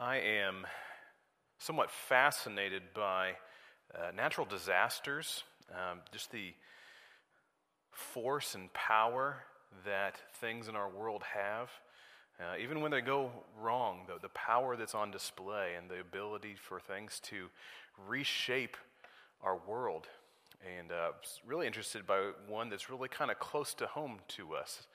[0.00, 0.64] I am
[1.58, 3.32] somewhat fascinated by
[3.92, 6.54] uh, natural disasters, um, just the
[7.90, 9.38] force and power
[9.84, 11.70] that things in our world have.
[12.38, 16.78] Uh, even when they go wrong, the power that's on display and the ability for
[16.78, 17.48] things to
[18.06, 18.76] reshape
[19.42, 20.06] our world.
[20.78, 21.10] And uh,
[21.44, 24.86] really interested by one that's really kind of close to home to us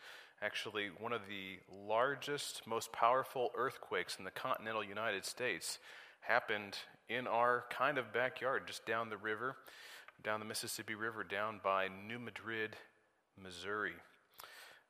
[0.43, 1.57] actually one of the
[1.87, 5.79] largest, most powerful earthquakes in the continental United States
[6.19, 6.77] happened
[7.07, 9.55] in our kind of backyard, just down the river,
[10.21, 12.75] down the Mississippi River, down by New Madrid,
[13.41, 13.93] Missouri.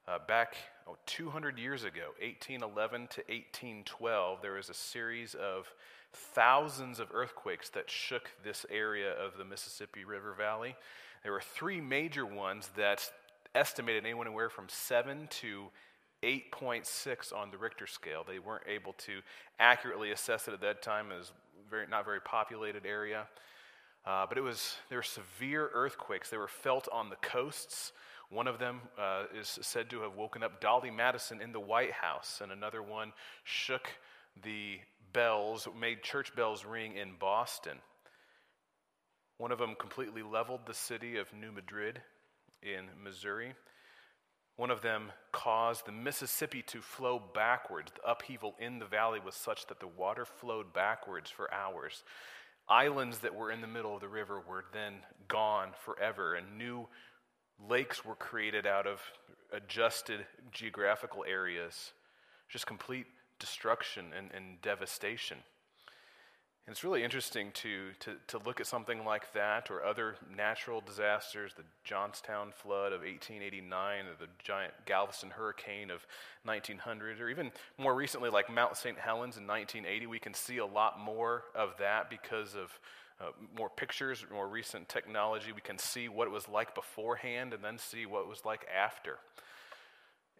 [0.08, 0.56] Uh, back
[0.88, 5.72] oh, 200 years ago, 1811 to 1812, there was a series of
[6.12, 10.76] thousands of earthquakes that shook this area of the Mississippi River Valley.
[11.24, 13.10] There were three major ones that
[13.56, 15.66] estimated anywhere from 7 to
[16.24, 18.24] 8.6 on the Richter scale.
[18.28, 19.20] They weren't able to
[19.60, 21.32] accurately assess it at that time as
[21.70, 23.28] very not very populated area.
[24.06, 26.30] Uh, but it was there were severe earthquakes.
[26.30, 27.94] They were felt on the coasts.
[28.30, 31.92] One of them uh, is said to have woken up Dolley Madison in the White
[31.92, 33.90] House, and another one shook
[34.44, 34.80] the
[35.14, 37.78] bells, made church bells ring in Boston.
[39.38, 42.02] One of them completely leveled the city of New Madrid
[42.64, 43.54] in Missouri.
[44.56, 47.92] One of them caused the Mississippi to flow backwards.
[47.96, 52.04] The upheaval in the valley was such that the water flowed backwards for hours.
[52.70, 56.88] Islands that were in the middle of the river were then gone forever, and new
[57.60, 59.02] lakes were created out of
[59.52, 61.92] adjusted geographical areas.
[62.48, 63.08] Just complete
[63.40, 65.40] destruction and, and devastation.
[66.66, 70.80] And it's really interesting to, to, to look at something like that or other natural
[70.80, 76.08] disasters, the Johnstown flood of 1889 or the giant Galveston hurricane of
[76.46, 78.98] 1900, or even more recently, like Mount St.
[78.98, 80.08] Helens in 1980.
[80.08, 82.80] We can see a lot more of that because of
[83.20, 85.52] uh, more pictures, more recent technology.
[85.52, 88.66] We can see what it was like beforehand and then see what it was like
[88.74, 89.18] after.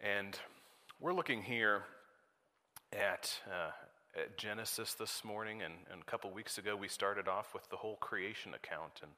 [0.02, 0.38] And
[1.00, 1.82] we're looking here
[2.94, 3.72] at uh,
[4.16, 7.76] at Genesis this morning, and, and a couple weeks ago we started off with the
[7.76, 9.00] whole creation account.
[9.02, 9.10] And,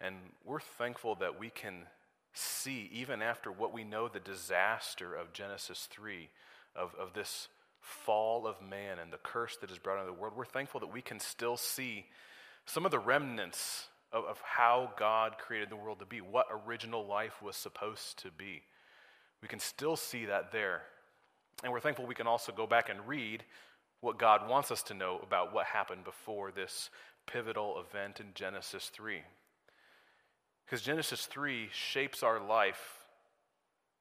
[0.00, 1.86] and we're thankful that we can
[2.32, 6.28] see, even after what we know the disaster of Genesis 3,
[6.74, 7.48] of, of this
[7.80, 10.92] fall of man and the curse that is brought into the world, we're thankful that
[10.92, 12.04] we can still see
[12.66, 17.06] some of the remnants of, of how God created the world to be, what original
[17.06, 18.62] life was supposed to be.
[19.40, 20.82] We can still see that there.
[21.62, 23.44] And we're thankful we can also go back and read
[24.00, 26.90] what God wants us to know about what happened before this
[27.26, 29.22] pivotal event in Genesis 3.
[30.64, 32.98] Because Genesis 3 shapes our life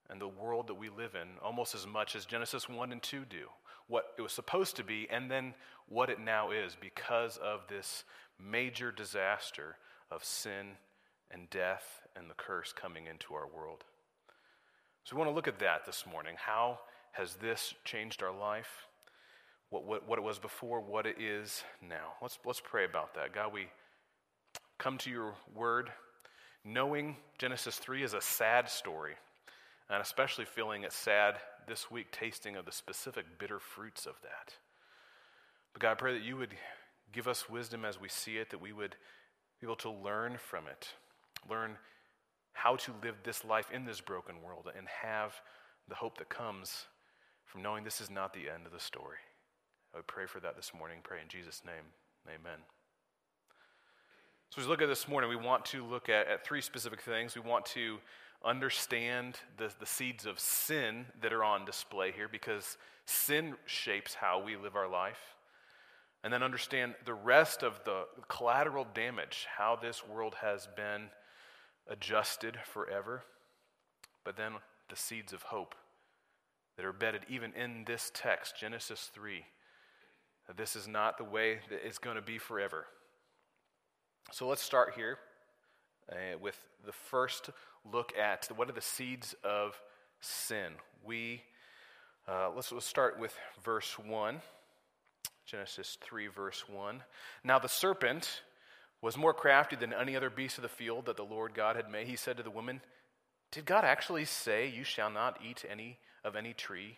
[0.09, 3.23] and the world that we live in almost as much as Genesis 1 and 2
[3.29, 3.47] do.
[3.87, 5.53] What it was supposed to be, and then
[5.87, 8.03] what it now is because of this
[8.43, 9.77] major disaster
[10.11, 10.77] of sin
[11.31, 13.83] and death and the curse coming into our world.
[15.03, 16.35] So we want to look at that this morning.
[16.37, 16.79] How
[17.11, 18.87] has this changed our life?
[19.69, 22.13] What, what, what it was before, what it is now.
[22.21, 23.33] Let's, let's pray about that.
[23.33, 23.67] God, we
[24.77, 25.89] come to your word
[26.63, 29.13] knowing Genesis 3 is a sad story,
[29.89, 31.35] and especially feeling it sad
[31.67, 34.53] this week, tasting of the specific bitter fruits of that.
[35.73, 36.55] But God, I pray that you would
[37.11, 38.95] give us wisdom as we see it, that we would
[39.59, 40.89] be able to learn from it,
[41.49, 41.77] learn
[42.53, 45.33] how to live this life in this broken world, and have
[45.87, 46.85] the hope that comes
[47.45, 49.17] from knowing this is not the end of the story.
[49.95, 50.97] I would pray for that this morning.
[51.03, 51.85] Pray in Jesus' name.
[52.27, 52.59] Amen.
[54.49, 56.99] So, as we look at this morning, we want to look at, at three specific
[56.99, 57.33] things.
[57.33, 57.99] We want to
[58.43, 64.43] understand the, the seeds of sin that are on display here because sin shapes how
[64.43, 65.37] we live our life.
[66.25, 71.03] And then understand the rest of the collateral damage, how this world has been
[71.87, 73.23] adjusted forever.
[74.25, 74.55] But then
[74.89, 75.73] the seeds of hope
[76.75, 79.45] that are embedded even in this text, Genesis 3 that
[80.55, 82.85] this is not the way that it's going to be forever.
[84.31, 85.17] So let's start here
[86.11, 87.49] uh, with the first
[87.91, 89.79] look at what are the seeds of
[90.19, 90.73] sin.
[91.03, 91.43] We
[92.27, 94.41] uh, let's, let's start with verse one,
[95.45, 97.03] Genesis three, verse one.
[97.43, 98.41] Now the serpent
[99.01, 101.91] was more crafty than any other beast of the field that the Lord God had
[101.91, 102.07] made.
[102.07, 102.81] He said to the woman,
[103.51, 106.97] "Did God actually say you shall not eat any of any tree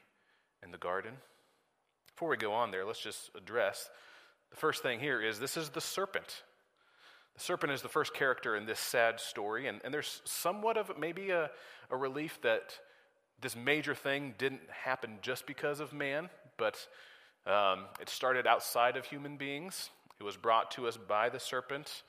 [0.63, 1.17] in the garden?"
[2.17, 3.91] Before we go on there, let's just address
[4.49, 6.41] the first thing here is this is the serpent.
[7.35, 10.97] The serpent is the first character in this sad story, and, and there's somewhat of
[10.97, 11.51] maybe a,
[11.91, 12.73] a relief that
[13.39, 16.87] this major thing didn't happen just because of man, but
[17.47, 19.89] Um, it started outside of human beings,
[20.19, 22.03] it was brought to us by the serpent.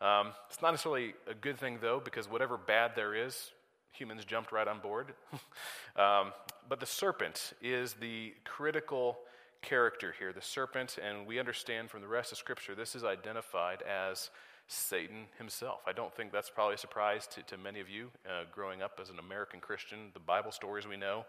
[0.00, 3.50] Um, it's not necessarily a good thing, though, because whatever bad there is,
[3.90, 5.14] humans jumped right on board.
[5.96, 6.32] um,
[6.68, 9.18] but the serpent is the critical
[9.66, 10.32] character here.
[10.32, 14.30] The serpent, and we understand from the rest of Scripture, this is identified as
[14.68, 15.80] Satan himself.
[15.86, 18.98] I don't think that's probably a surprise to, to many of you uh, growing up
[19.02, 20.10] as an American Christian.
[20.14, 21.26] The Bible stories we know,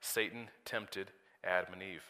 [0.00, 1.10] Satan tempted
[1.44, 2.04] Adam and Eve.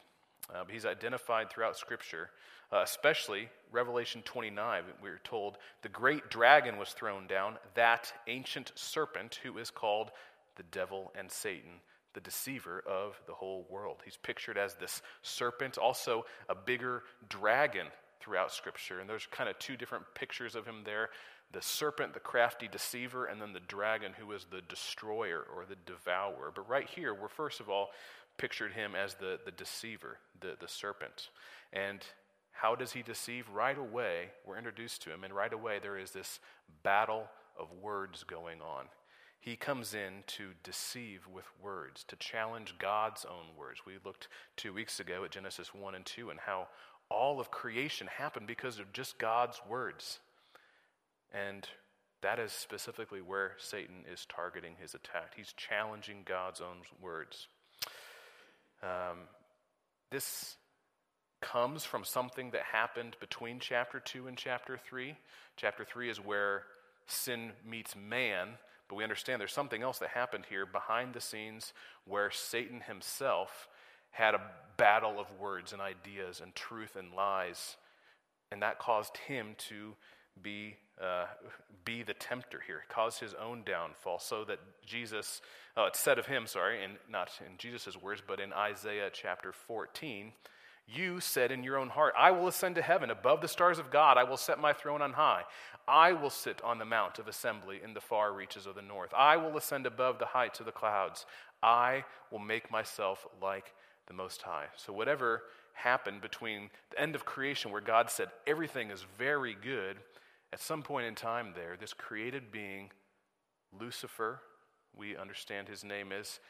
[0.55, 2.31] Uh, he's identified throughout Scripture,
[2.73, 4.85] uh, especially Revelation 29.
[5.03, 10.11] We're told the great dragon was thrown down, that ancient serpent who is called
[10.57, 11.81] the devil and Satan,
[12.15, 13.99] the deceiver of the whole world.
[14.05, 17.87] He's pictured as this serpent, also a bigger dragon
[18.21, 19.01] throughout Scripture.
[19.01, 21.11] And there's kind of two different pictures of him there
[21.53, 25.77] the serpent, the crafty deceiver, and then the dragon, who is the destroyer or the
[25.85, 26.53] devourer.
[26.55, 27.89] But right here, we're first of all
[28.39, 31.31] pictured him as the, the deceiver, the, the serpent.
[31.73, 32.05] And
[32.53, 33.49] how does he deceive?
[33.53, 36.39] Right away, we're introduced to him, and right away, there is this
[36.83, 37.27] battle
[37.59, 38.87] of words going on.
[39.41, 43.81] He comes in to deceive with words, to challenge God's own words.
[43.87, 46.69] We looked two weeks ago at Genesis 1 and 2 and how
[47.09, 50.21] all of creation happened because of just God's words.
[51.33, 51.67] And
[52.21, 55.33] that is specifically where Satan is targeting his attack.
[55.35, 57.49] He's challenging God's own words.
[58.83, 59.21] Um,
[60.11, 60.57] this
[61.41, 65.17] comes from something that happened between chapter 2 and chapter 3.
[65.57, 66.65] Chapter 3 is where
[67.07, 68.49] sin meets man,
[68.91, 71.73] but we understand there's something else that happened here behind the scenes
[72.07, 73.69] where Satan himself
[74.11, 74.41] had a
[74.77, 77.77] battle of words and ideas and truth and lies,
[78.51, 79.95] and that caused him to
[80.43, 81.27] be, uh,
[81.85, 85.41] be the tempter here, cause his own downfall, so that Jesus,
[85.77, 89.53] uh, it's said of him, sorry, and not in Jesus' words, but in Isaiah chapter
[89.53, 90.33] 14,
[90.93, 93.91] you said in your own heart, I will ascend to heaven above the stars of
[93.91, 94.17] God.
[94.17, 95.43] I will set my throne on high.
[95.87, 99.13] I will sit on the mount of assembly in the far reaches of the north.
[99.17, 101.27] I will ascend above the heights of the clouds.
[101.63, 103.75] I will make myself like
[104.07, 104.67] the Most High.
[104.77, 105.43] So, whatever
[105.75, 109.97] happened between the end of creation, where God said everything is very good,
[110.53, 112.91] at some point in time there, this created being,
[113.79, 114.41] Lucifer,
[114.97, 116.41] we understand his name is,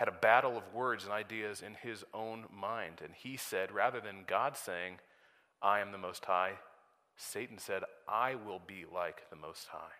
[0.00, 3.02] had a battle of words and ideas in his own mind.
[3.04, 4.94] And he said, rather than God saying,
[5.60, 6.52] I am the Most High,
[7.18, 9.92] Satan said, I will be like the Most High.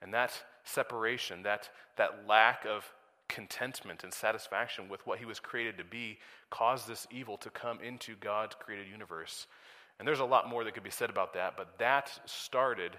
[0.00, 0.32] And that
[0.64, 1.68] separation, that,
[1.98, 2.90] that lack of
[3.28, 6.16] contentment and satisfaction with what he was created to be
[6.48, 9.46] caused this evil to come into God's created universe.
[9.98, 12.96] And there's a lot more that could be said about that, but that started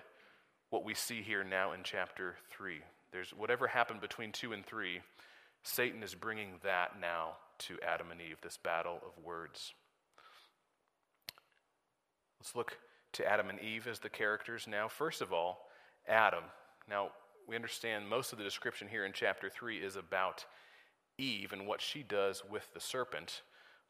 [0.69, 2.75] what we see here now in chapter 3.
[3.12, 5.01] There's whatever happened between 2 and 3,
[5.63, 9.74] Satan is bringing that now to Adam and Eve, this battle of words.
[12.40, 12.78] Let's look
[13.13, 14.88] to Adam and Eve as the characters now.
[14.88, 15.60] First of all,
[16.08, 16.44] Adam.
[16.90, 17.10] Now,
[17.48, 20.46] we understand most of the description here in chapter 3 is about
[21.18, 23.42] Eve and what she does with the serpent.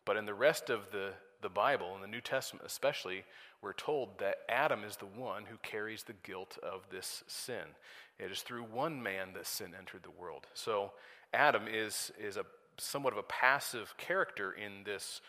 [0.06, 3.24] But in the rest of the, the Bible, in the New Testament especially,
[3.62, 7.76] we're told that Adam is the one who carries the guilt of this sin.
[8.20, 10.48] It is through one man that sin entered the world.
[10.54, 10.92] So
[11.34, 12.46] Adam is, is a,
[12.78, 15.22] somewhat of a passive character in this,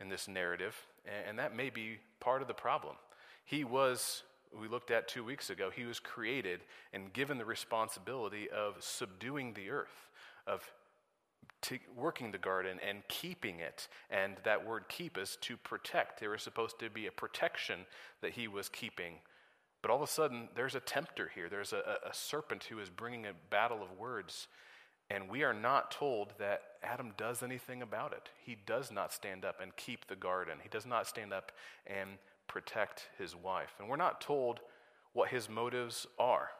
[0.00, 2.96] in this narrative, and, and that may be part of the problem.
[3.44, 4.22] He was
[4.58, 6.60] we looked at two weeks ago, he was created
[6.92, 10.10] and given the responsibility of subduing the earth,
[10.46, 10.72] of
[11.60, 13.88] t- working the garden and keeping it.
[14.10, 16.20] And that word keep is to protect.
[16.20, 17.80] There was supposed to be a protection
[18.20, 19.14] that he was keeping.
[19.82, 21.48] But all of a sudden, there's a tempter here.
[21.48, 24.48] There's a, a serpent who is bringing a battle of words.
[25.10, 28.28] And we are not told that Adam does anything about it.
[28.44, 30.58] He does not stand up and keep the garden.
[30.62, 31.52] He does not stand up
[31.86, 32.10] and
[32.46, 33.74] protect his wife.
[33.78, 34.60] And we're not told
[35.14, 36.50] what his motives are.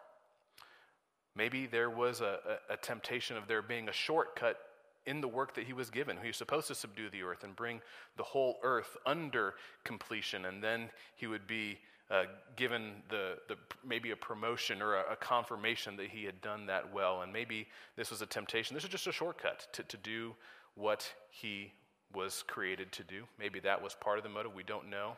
[1.34, 2.38] Maybe there was a,
[2.70, 4.58] a, a, temptation of there being a shortcut
[5.06, 6.16] in the work that he was given.
[6.20, 7.80] He was supposed to subdue the earth and bring
[8.16, 11.78] the whole earth under completion, and then he would be
[12.10, 12.24] uh,
[12.56, 16.92] given the, the, maybe a promotion or a, a, confirmation that he had done that
[16.92, 17.20] well.
[17.20, 18.74] And maybe this was a temptation.
[18.74, 20.34] This is just a shortcut to, to do
[20.74, 21.72] what he
[22.14, 23.24] was created to do.
[23.38, 24.54] Maybe that was part of the motive.
[24.54, 25.12] We don't know.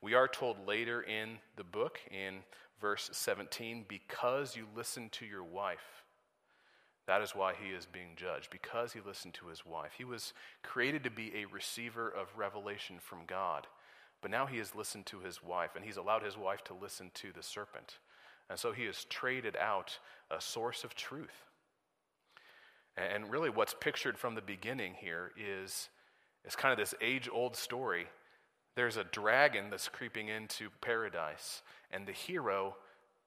[0.00, 2.36] We are told later in the book, in
[2.80, 6.04] verse 17, because you listened to your wife.
[7.08, 9.92] That is why he is being judged, because he listened to his wife.
[9.96, 13.66] He was created to be a receiver of revelation from God,
[14.20, 17.10] but now he has listened to his wife, and he's allowed his wife to listen
[17.14, 17.98] to the serpent.
[18.50, 19.98] And so he has traded out
[20.30, 21.44] a source of truth.
[22.96, 25.88] And really, what's pictured from the beginning here is,
[26.44, 28.08] is kind of this age old story
[28.78, 32.76] there's a dragon that's creeping into paradise, and the hero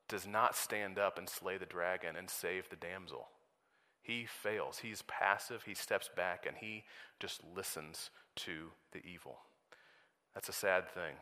[0.08, 3.28] does not stand up and slay the dragon and save the damsel.
[4.02, 4.80] He fails.
[4.80, 5.64] He's passive.
[5.64, 6.86] He steps back and he
[7.20, 9.40] just listens to the evil.
[10.34, 11.16] That's a sad thing.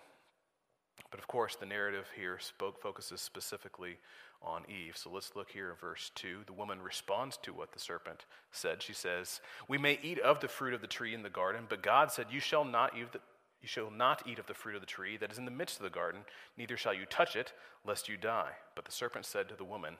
[1.11, 3.97] But of course, the narrative here spoke, focuses specifically
[4.41, 4.95] on Eve.
[4.95, 6.41] So let's look here in verse 2.
[6.45, 8.81] The woman responds to what the serpent said.
[8.81, 11.83] She says, We may eat of the fruit of the tree in the garden, but
[11.83, 13.19] God said, You shall not eat, the,
[13.61, 15.77] you shall not eat of the fruit of the tree that is in the midst
[15.77, 16.21] of the garden,
[16.57, 17.53] neither shall you touch it,
[17.85, 18.51] lest you die.
[18.75, 19.97] But the serpent said to the woman,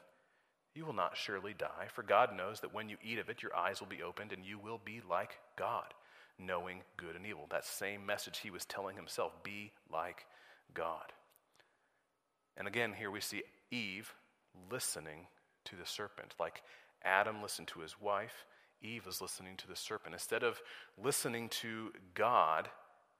[0.75, 3.56] You will not surely die, for God knows that when you eat of it, your
[3.56, 5.94] eyes will be opened, and you will be like God,
[6.39, 7.48] knowing good and evil.
[7.50, 10.25] That same message he was telling himself be like
[10.74, 11.13] God.
[12.58, 14.13] And again, here we see Eve
[14.72, 15.27] listening
[15.65, 16.36] to the serpent.
[16.39, 16.63] Like
[17.03, 18.46] Adam listened to his wife,
[18.81, 20.13] Eve is listening to the serpent.
[20.13, 20.62] Instead of
[21.01, 22.69] listening to God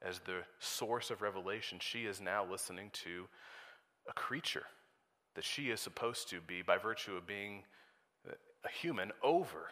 [0.01, 3.27] as the source of revelation, she is now listening to
[4.07, 4.63] a creature
[5.35, 7.63] that she is supposed to be, by virtue of being
[8.25, 9.67] a human, over.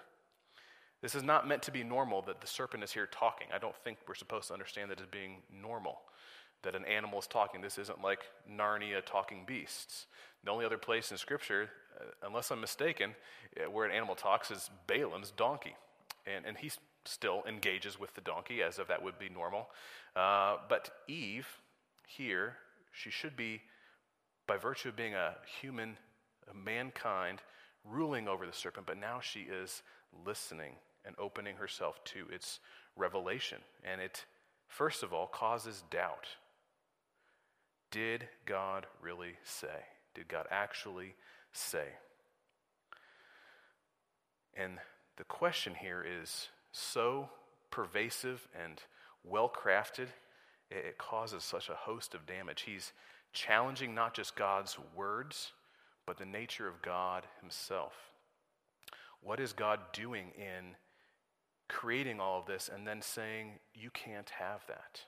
[1.01, 3.48] This is not meant to be normal that the serpent is here talking.
[3.54, 6.00] I don't think we're supposed to understand that as being normal
[6.63, 7.62] that an animal is talking.
[7.62, 10.08] This isn't like Narnia talking beasts.
[10.44, 13.16] The only other place in Scripture, uh, unless I'm mistaken,
[13.60, 15.75] uh, where an animal talks is Balaam's donkey.
[16.25, 16.72] And, and he
[17.06, 19.70] still engages with the donkey as if that would be normal.
[20.16, 21.48] Uh, but Eve,
[22.08, 22.58] here,
[22.92, 23.62] she should be,
[24.48, 25.98] by virtue of being a human,
[26.50, 27.42] a mankind,
[27.86, 29.84] ruling over the serpent, but now she is
[30.25, 30.74] listening
[31.08, 32.60] and opening herself to its
[32.96, 33.60] revelation.
[33.84, 34.26] And it,
[34.68, 36.28] first of all, causes doubt.
[37.90, 39.86] Did God really say?
[40.14, 41.16] Did God actually
[41.54, 41.86] say?
[44.54, 44.74] And
[45.16, 47.30] the question here is so
[47.72, 48.82] pervasive and
[49.24, 50.08] well crafted,
[50.70, 52.62] it causes such a host of damage.
[52.62, 52.92] He's
[53.32, 55.54] challenging not just God's words,
[56.06, 57.94] but the nature of God Himself.
[59.22, 60.76] What is God doing in
[61.68, 65.02] creating all of this and then saying, you can't have that?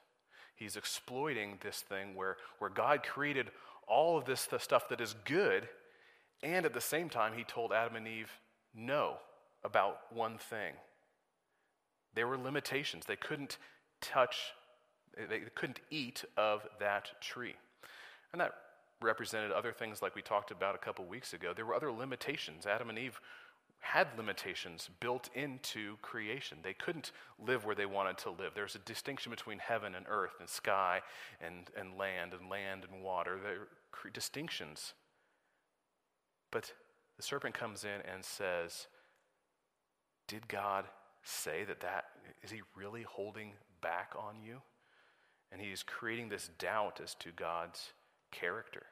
[0.56, 3.48] He's exploiting this thing where, where God created
[3.88, 5.68] all of this stuff that is good,
[6.44, 8.32] and at the same time, he told Adam and Eve
[8.76, 9.18] no
[9.64, 10.74] about one thing.
[12.16, 13.06] There were limitations.
[13.06, 13.58] They couldn't
[14.02, 14.38] touch,
[15.18, 17.56] they couldn't eat of that tree.
[18.32, 18.54] And that
[19.02, 21.54] represented other things like we talked about a couple weeks ago.
[21.56, 22.66] There were other limitations.
[22.66, 23.20] Adam and Eve
[23.80, 26.60] had limitations built into creation.
[26.64, 28.52] They couldn't live where they wanted to live.
[28.54, 31.02] There's a distinction between heaven and earth and sky
[31.42, 33.40] and, and land and land and water.
[33.42, 34.94] There are distinctions.
[36.52, 36.74] But
[37.18, 38.88] the serpent comes in and says,
[40.28, 40.86] Did God
[41.24, 42.06] say that that
[42.44, 44.62] is he really holding back on you?
[45.52, 47.94] And he's creating this doubt as to God's
[48.32, 48.84] character.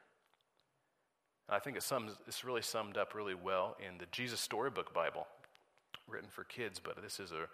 [1.48, 5.26] I think it sums, it's really summed up really well in the Jesus Storybook Bible,
[6.06, 7.48] written for kids, but this is a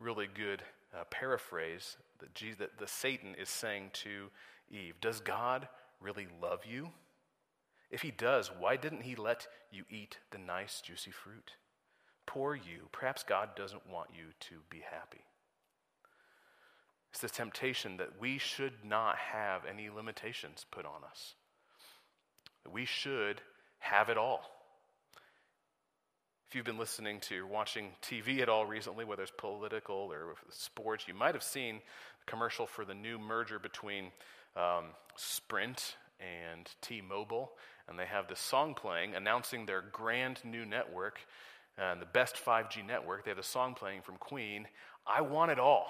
[0.00, 0.62] really good
[0.92, 4.30] uh, paraphrase that, Jesus, that the Satan is saying to
[4.70, 5.68] Eve Does God
[6.00, 6.90] really love you?
[7.88, 11.52] If he does, why didn't he let you eat the nice, juicy fruit?
[12.26, 12.88] Poor you.
[12.90, 15.22] Perhaps God doesn't want you to be happy.
[17.12, 21.34] It's the temptation that we should not have any limitations put on us
[22.72, 23.40] we should
[23.78, 24.40] have it all.
[26.48, 30.34] If you've been listening to or watching TV at all recently, whether it's political or
[30.48, 34.12] sports, you might have seen a commercial for the new merger between
[34.56, 37.52] um, Sprint and T Mobile.
[37.88, 41.20] And they have this song playing announcing their grand new network
[41.76, 43.24] and the best 5G network.
[43.24, 44.66] They have the song playing from Queen
[45.06, 45.86] I want it all.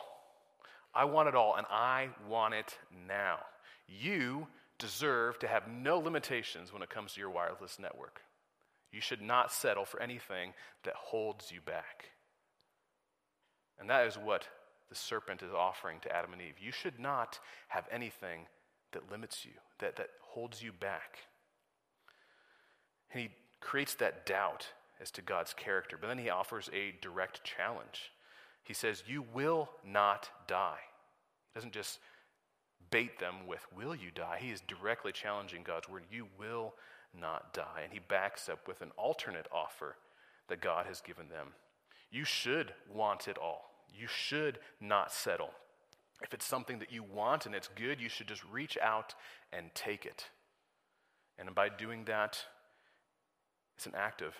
[0.94, 3.38] I want it all, and I want it now.
[3.88, 4.46] You
[4.78, 8.20] deserve to have no limitations when it comes to your wireless network.
[8.92, 10.52] You should not settle for anything
[10.84, 12.10] that holds you back.
[13.78, 14.48] And that is what
[14.88, 16.58] the serpent is offering to Adam and Eve.
[16.60, 18.46] You should not have anything
[18.92, 21.18] that limits you, that, that holds you back.
[23.12, 23.30] And he
[23.60, 24.68] creates that doubt
[25.00, 28.12] as to God's character, but then he offers a direct challenge.
[28.62, 30.78] He says, You will not die.
[31.52, 31.98] He doesn't just
[32.90, 34.38] bait them with, Will you die?
[34.40, 36.04] He is directly challenging God's word.
[36.10, 36.74] You will
[37.18, 37.80] not die.
[37.82, 39.96] And he backs up with an alternate offer
[40.48, 41.48] that God has given them.
[42.10, 43.70] You should want it all.
[43.92, 45.50] You should not settle.
[46.22, 49.14] If it's something that you want and it's good, you should just reach out
[49.52, 50.26] and take it.
[51.38, 52.38] And by doing that,
[53.76, 54.34] it's an act of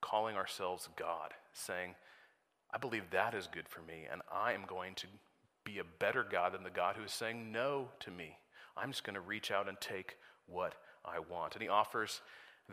[0.00, 1.94] calling ourselves God, saying,
[2.74, 5.06] I believe that is good for me, and I am going to
[5.64, 8.36] be a better God than the God who is saying no to me
[8.76, 10.16] I'm just going to reach out and take
[10.46, 11.54] what I want.
[11.54, 12.20] And he offers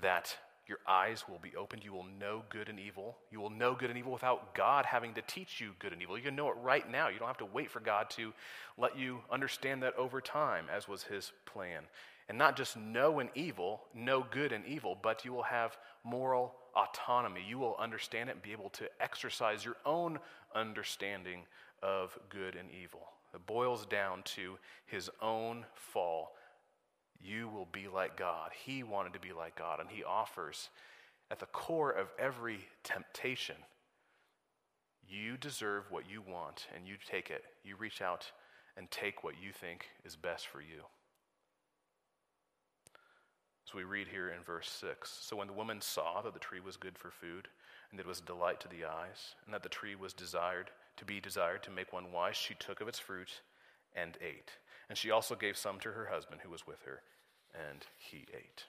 [0.02, 1.84] that your eyes will be opened.
[1.84, 3.18] You will know good and evil.
[3.32, 6.18] You will know good and evil without God having to teach you good and evil.
[6.18, 7.10] You can know it right now.
[7.10, 8.34] You don't have to wait for God to
[8.78, 11.84] let you understand that over time, as was his plan.
[12.30, 16.54] And not just know an evil, know good and evil, but you will have moral
[16.76, 17.42] autonomy.
[17.48, 20.20] You will understand it and be able to exercise your own
[20.54, 21.42] understanding
[21.82, 23.08] of good and evil.
[23.34, 26.34] It boils down to his own fall
[27.22, 28.52] you will be like God.
[28.66, 30.70] He wanted to be like God, and He offers
[31.30, 33.58] at the core of every temptation.
[35.08, 37.44] You deserve what you want, and you take it.
[37.64, 38.32] You reach out
[38.78, 40.84] and take what you think is best for you.
[43.66, 46.60] So we read here in verse 6 So when the woman saw that the tree
[46.60, 47.50] was good for food,
[47.90, 50.70] and that it was a delight to the eyes, and that the tree was desired
[51.00, 53.42] to be desired to make one wise, she took of its fruit
[53.96, 54.52] and ate.
[54.88, 57.02] And she also gave some to her husband who was with her,
[57.54, 58.66] and he ate.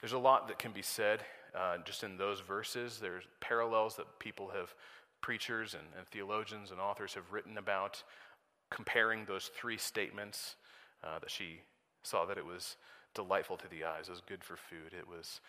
[0.00, 1.20] There's a lot that can be said
[1.54, 2.98] uh, just in those verses.
[3.00, 4.74] There's parallels that people have,
[5.20, 8.02] preachers and, and theologians and authors have written about
[8.70, 10.56] comparing those three statements
[11.02, 11.60] uh, that she
[12.02, 12.76] saw that it was
[13.14, 15.40] delightful to the eyes, it was good for food, it was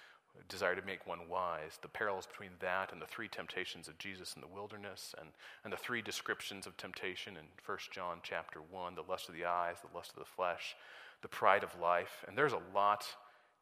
[0.49, 4.33] desire to make one wise, the parallels between that and the three temptations of Jesus
[4.35, 5.29] in the wilderness, and,
[5.63, 9.45] and the three descriptions of temptation in 1 John chapter 1 the lust of the
[9.45, 10.75] eyes, the lust of the flesh,
[11.21, 12.23] the pride of life.
[12.27, 13.05] And there's a lot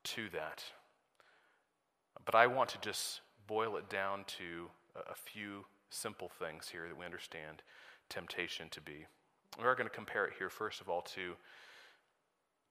[0.03, 0.63] to that.
[2.25, 6.97] But I want to just boil it down to a few simple things here that
[6.97, 7.61] we understand
[8.09, 9.05] temptation to be.
[9.57, 11.35] We are going to compare it here, first of all, to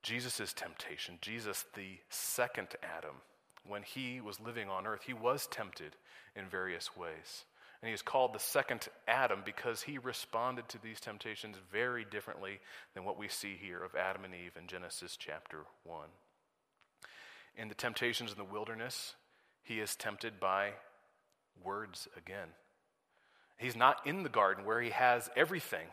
[0.02, 1.18] Jesus' temptation.
[1.22, 3.16] Jesus, the second Adam
[3.66, 5.96] when he was living on earth, he was tempted
[6.36, 7.44] in various ways.
[7.80, 12.60] And he is called the second Adam because he responded to these temptations very differently
[12.94, 16.06] than what we see here of Adam and Eve in Genesis chapter 1.
[17.56, 19.14] In the temptations in the wilderness,
[19.62, 20.70] he is tempted by
[21.62, 22.48] words again.
[23.58, 25.86] He's not in the garden where he has everything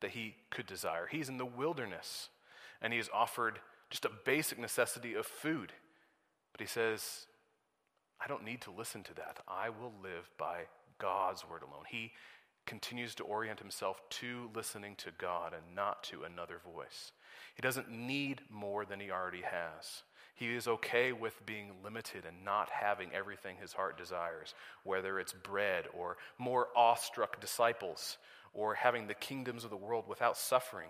[0.00, 1.06] that he could desire.
[1.10, 2.28] He's in the wilderness
[2.80, 3.58] and he is offered
[3.90, 5.72] just a basic necessity of food.
[6.54, 7.26] But he says,
[8.24, 9.40] I don't need to listen to that.
[9.48, 10.66] I will live by
[10.98, 11.82] God's word alone.
[11.88, 12.12] He
[12.64, 17.10] continues to orient himself to listening to God and not to another voice.
[17.56, 20.04] He doesn't need more than he already has.
[20.36, 25.32] He is okay with being limited and not having everything his heart desires, whether it's
[25.32, 28.16] bread or more awestruck disciples
[28.52, 30.88] or having the kingdoms of the world without suffering.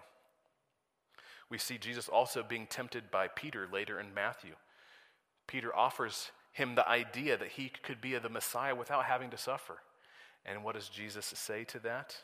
[1.48, 4.52] We see Jesus also being tempted by Peter later in Matthew.
[5.46, 9.78] Peter offers him the idea that he could be the Messiah without having to suffer.
[10.46, 12.16] And what does Jesus say to that?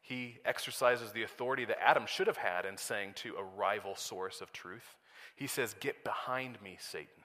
[0.00, 4.40] He exercises the authority that Adam should have had in saying to a rival source
[4.40, 4.94] of truth.
[5.34, 7.24] He says, Get behind me, Satan.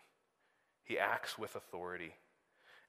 [0.84, 2.16] He acts with authority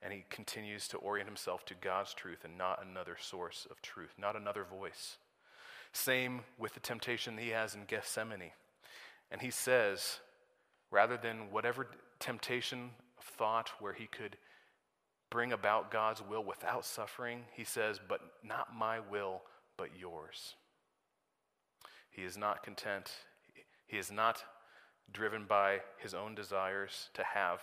[0.02, 4.14] and he continues to orient himself to God's truth and not another source of truth,
[4.18, 5.18] not another voice.
[5.92, 8.50] Same with the temptation he has in Gethsemane.
[9.30, 10.18] And he says,
[10.92, 11.88] rather than whatever
[12.20, 14.36] temptation of thought where he could
[15.30, 19.42] bring about God's will without suffering, he says, But not my will,
[19.76, 20.54] but yours.
[22.10, 23.10] He is not content.
[23.86, 24.44] He is not
[25.10, 27.60] driven by his own desires to have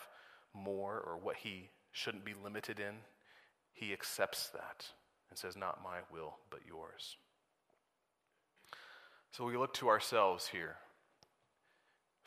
[0.54, 2.96] more or what he shouldn't be limited in.
[3.72, 4.88] He accepts that
[5.30, 7.16] and says, Not my will, but yours.
[9.32, 10.78] So we look to ourselves here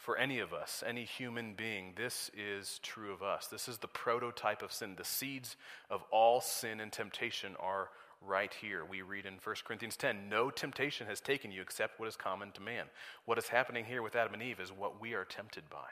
[0.02, 3.46] for any of us, any human being, this is true of us.
[3.46, 4.96] This is the prototype of sin.
[4.96, 5.56] The seeds
[5.88, 8.84] of all sin and temptation are right here.
[8.84, 12.50] We read in 1 Corinthians 10 No temptation has taken you except what is common
[12.52, 12.86] to man.
[13.26, 15.86] What is happening here with Adam and Eve is what we are tempted by.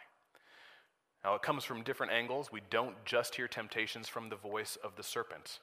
[1.23, 2.51] Now, it comes from different angles.
[2.51, 5.61] We don't just hear temptations from the voice of the serpent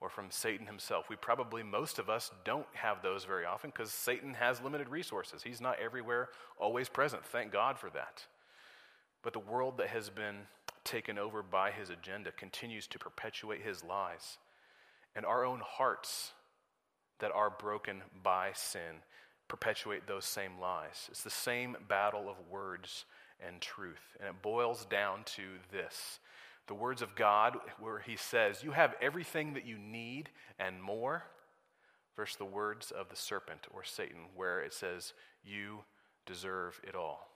[0.00, 1.08] or from Satan himself.
[1.08, 5.42] We probably, most of us, don't have those very often because Satan has limited resources.
[5.42, 6.28] He's not everywhere,
[6.58, 7.24] always present.
[7.24, 8.26] Thank God for that.
[9.22, 10.46] But the world that has been
[10.84, 14.38] taken over by his agenda continues to perpetuate his lies.
[15.14, 16.32] And our own hearts
[17.18, 19.02] that are broken by sin
[19.48, 21.08] perpetuate those same lies.
[21.10, 23.04] It's the same battle of words
[23.44, 24.16] and truth.
[24.20, 26.20] And it boils down to this
[26.66, 31.24] the words of God, where he says, You have everything that you need and more,
[32.16, 35.12] versus the words of the serpent or Satan, where it says,
[35.44, 35.80] You
[36.24, 37.28] deserve it all.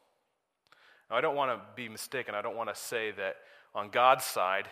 [1.11, 2.35] Now, I don't want to be mistaken.
[2.35, 3.37] I don't want to say that
[3.75, 4.69] on God's side,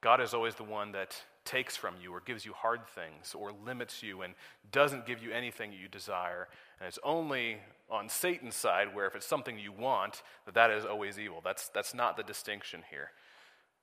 [0.00, 3.52] God is always the one that takes from you or gives you hard things or
[3.64, 4.34] limits you and
[4.72, 6.48] doesn't give you anything you desire.
[6.80, 10.84] And it's only on Satan's side where if it's something you want, that that is
[10.84, 11.40] always evil.
[11.42, 13.10] That's, that's not the distinction here.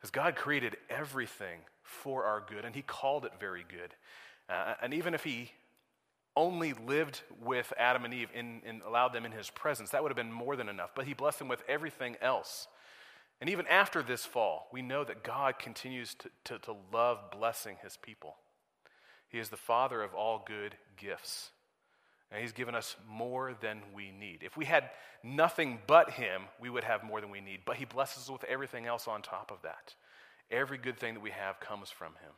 [0.04, 3.96] Because God created everything for our good, and He called it very good.
[4.50, 5.54] Uh, and even if He
[6.36, 10.10] only lived with Adam and Eve and, and allowed them in His presence, that would
[10.10, 10.90] have been more than enough.
[10.94, 12.68] But He blessed them with everything else.
[13.40, 17.78] And even after this fall, we know that God continues to, to, to, love blessing
[17.82, 18.36] his people.
[19.30, 21.52] He is the Father of all good gifts.
[22.34, 24.40] And he's given us more than we need.
[24.42, 24.90] If we had
[25.24, 27.60] nothing but him, we would have more than we need.
[27.64, 29.94] But he blesses us with everything else on top of that.
[30.50, 32.32] Every good thing that we have comes from him.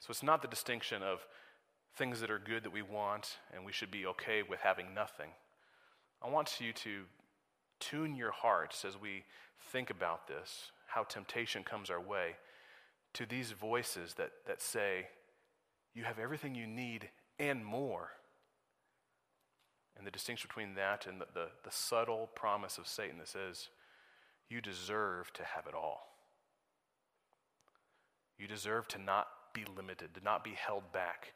[0.00, 1.24] So it's not the distinction of
[1.96, 5.30] things that are good that we want and we should be okay with having nothing.
[6.20, 7.02] I want you to
[7.78, 9.22] tune your hearts as we
[9.72, 12.36] think about this, how temptation comes our way,
[13.14, 15.06] to these voices that, that say,
[15.98, 17.08] You have everything you need
[17.40, 18.10] and more.
[19.96, 23.68] And the distinction between that and the, the, the subtle promise of Satan that says,
[24.48, 26.06] You deserve to have it all.
[28.38, 31.32] You deserve to not be limited, to not be held back.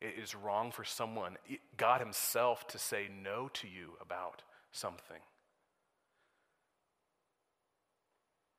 [0.00, 1.36] It is wrong for someone,
[1.76, 5.20] God Himself, to say no to you about something.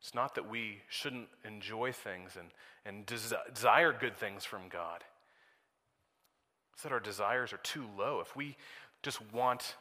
[0.03, 2.49] It's not that we shouldn't enjoy things and,
[2.85, 5.01] and desire good things from God.
[6.73, 8.19] It's that our desires are too low.
[8.19, 8.57] If we
[9.01, 9.77] just want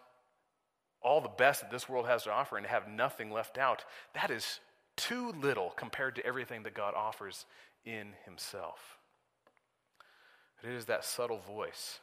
[1.02, 4.30] all the best that this world has to offer and have nothing left out, that
[4.30, 4.61] is
[4.96, 7.44] too little compared to everything that God offers
[7.85, 8.98] in Himself.
[10.62, 11.98] It is that subtle voice.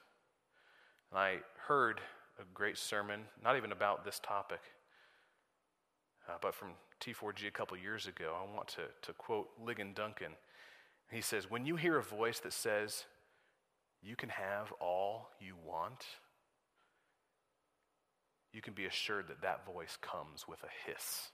[1.09, 2.01] And I heard
[2.37, 4.59] a great sermon, not even about this topic,
[6.27, 8.35] uh, but from T4G a couple years ago.
[8.35, 10.33] I want to, to quote Ligon Duncan.
[11.11, 13.05] He says, When you hear a voice that says,
[14.01, 16.05] You can have all you want,
[18.53, 21.29] you can be assured that that voice comes with a hiss.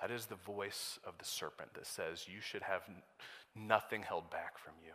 [0.00, 2.82] That is the voice of the serpent that says, You should have
[3.54, 4.92] nothing held back from you.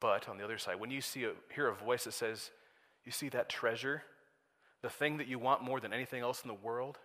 [0.00, 2.50] But on the other side, when you see a, hear a voice that says,
[3.04, 4.02] You see that treasure?
[4.84, 6.98] The thing that you want more than anything else in the world,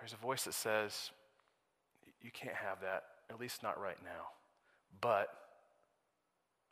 [0.00, 1.10] there's a voice that says,
[2.22, 4.28] You can't have that, at least not right now.
[5.02, 5.28] But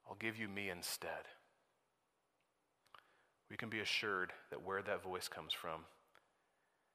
[0.08, 1.28] I'll give you me instead.
[3.50, 5.82] We can be assured that where that voice comes from,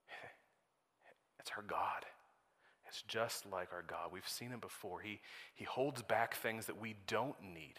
[1.40, 2.04] it's our God.
[2.88, 4.10] It's just like our God.
[4.12, 5.02] We've seen him before.
[5.02, 5.20] He,
[5.54, 7.76] he holds back things that we don't need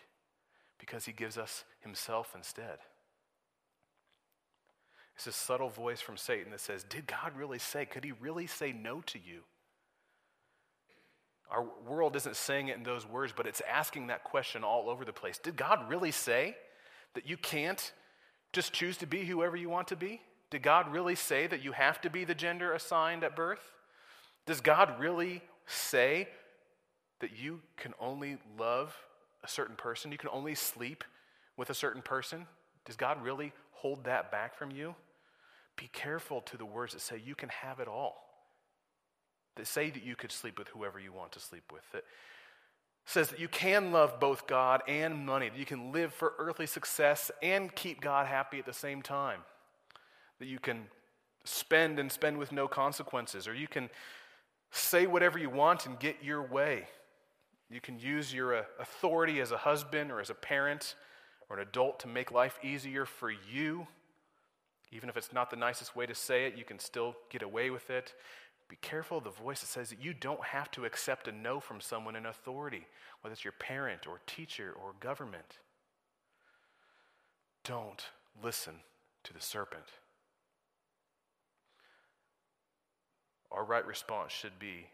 [0.79, 2.79] because he gives us himself instead.
[5.17, 7.87] It's this subtle voice from Satan that says, Did God really say?
[7.87, 9.41] Could he really say no to you?
[11.51, 15.05] Our world isn't saying it in those words, but it's asking that question all over
[15.05, 15.39] the place.
[15.39, 16.57] Did God really say
[17.15, 17.93] that you can't
[18.53, 20.21] just choose to be whoever you want to be?
[20.51, 23.73] Did God really say that you have to be the gender assigned at birth?
[24.45, 26.29] Does God really say
[27.21, 28.95] that you can only love
[29.43, 30.13] a certain person?
[30.13, 31.05] You can only sleep
[31.57, 32.47] with a certain person?
[32.85, 34.95] Does God really hold that back from you?
[35.77, 38.17] Be careful to the words that say you can have it all.
[39.57, 41.83] That say that you could sleep with whoever you want to sleep with.
[41.93, 42.05] That
[43.05, 45.49] says that you can love both God and money.
[45.49, 49.41] That you can live for earthly success and keep God happy at the same time.
[50.39, 50.87] That you can
[51.45, 53.47] spend and spend with no consequences.
[53.47, 53.91] Or you can
[54.71, 56.87] say whatever you want and get your way.
[57.71, 60.95] You can use your uh, authority as a husband or as a parent
[61.49, 63.87] or an adult to make life easier for you
[64.97, 67.69] even if it's not the nicest way to say it, you can still get away
[67.69, 68.15] with it.
[68.69, 71.61] Be careful of the voice that says that you don't have to accept a no
[71.61, 72.87] from someone in authority,
[73.21, 75.59] whether it's your parent or teacher or government.
[77.63, 78.07] Don't
[78.43, 78.75] listen
[79.25, 79.85] to the serpent.
[83.53, 84.87] Our right response should be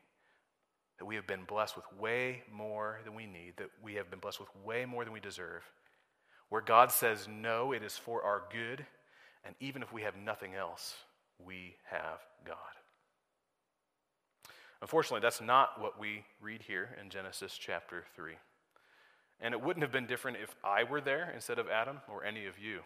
[0.99, 4.19] that we have been blessed with way more than we need, that we have been
[4.19, 5.62] blessed with way more than we deserve.
[6.49, 8.85] Where God says no, it is for our good
[9.45, 10.95] and even if we have nothing else,
[11.39, 12.57] we have God.
[14.81, 18.35] Unfortunately, that's not what we read here in Genesis chapter 3.
[19.41, 22.47] And it wouldn't have been different if I were there instead of Adam or any
[22.47, 22.81] of you.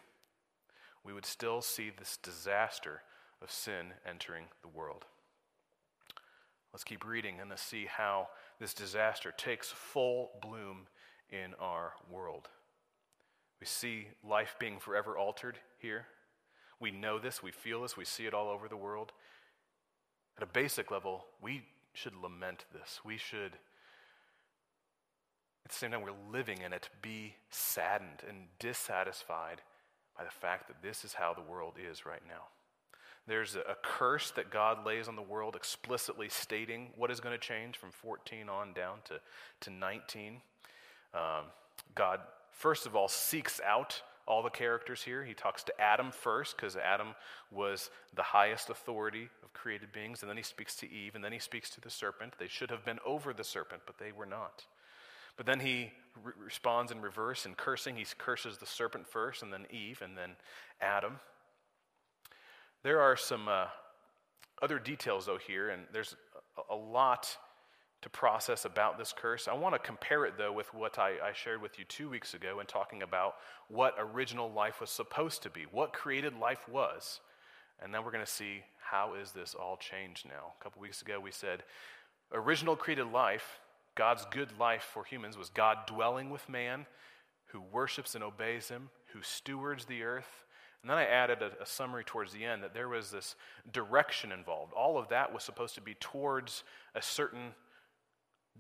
[1.05, 3.03] We would still see this disaster
[3.43, 5.05] of sin entering the world.
[6.73, 8.29] Let's keep reading and let's see how
[8.61, 10.89] this disaster takes full bloom
[11.31, 12.49] in our world.
[13.61, 16.07] We see life being forever altered here
[16.81, 19.13] we know this, we feel this, we see it all over the world.
[20.37, 21.63] At a basic level, we
[21.95, 23.01] should lament this.
[23.05, 23.53] We should,
[25.65, 29.63] at the same time we're living in it, be saddened and dissatisfied
[30.17, 32.45] by the fact that this is how the world is right now.
[33.27, 37.45] There's a, curse that God lays on the world, explicitly stating what is going to
[37.45, 39.15] change from 14 on down to,
[39.63, 40.41] to 19.
[41.13, 41.47] Um,
[41.97, 42.21] God,
[42.53, 45.25] first of all, seeks out all the characters here.
[45.25, 47.15] He talks to Adam first, because Adam
[47.51, 51.33] was the highest authority of created beings, and then he speaks to Eve, and then
[51.33, 52.35] he speaks to the serpent.
[52.39, 54.65] They should have been over the serpent, but they were not.
[55.37, 57.97] But then he re- responds in reverse in cursing.
[57.97, 60.31] He curses the serpent first, and then Eve, and then
[60.81, 61.21] Adam.
[62.83, 63.67] There are some uh,
[64.63, 66.17] other details, though, here, and there's
[66.57, 67.37] a, a, lot
[68.07, 69.49] to process about this curse.
[69.49, 72.35] I want to compare it, though, with what I, I shared with you two weeks
[72.35, 73.35] ago in talking about
[73.67, 77.19] what original life was supposed to be, what created life was.
[77.83, 80.53] And then we're going to see how is this all changed now.
[80.61, 81.65] A couple weeks ago, we said
[82.33, 83.59] original created life,
[83.97, 86.87] God's good life for humans, was God dwelling with man
[87.47, 90.45] who worships and obeys him, who stewards the earth,
[90.83, 93.35] and then I added a, a, summary towards the end that there was this
[93.73, 94.73] direction involved.
[94.75, 96.63] All of that was supposed to be towards
[96.95, 97.55] a certain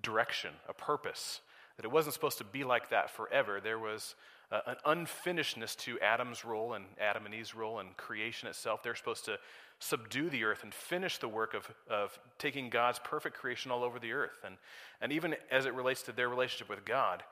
[0.03, 1.41] direction, a purpose.
[1.77, 3.61] That it wasn't supposed to be like that forever.
[3.63, 4.15] There was
[4.51, 8.83] uh, an unfinishedness to Adam's role and Adam and Eve's role and creation itself.
[8.83, 9.39] They're supposed to
[9.79, 13.99] subdue the earth and finish the work of, of taking God's perfect creation all over
[13.99, 14.39] the earth.
[14.45, 14.57] And,
[15.01, 17.23] and even as it relates to their relationship with God,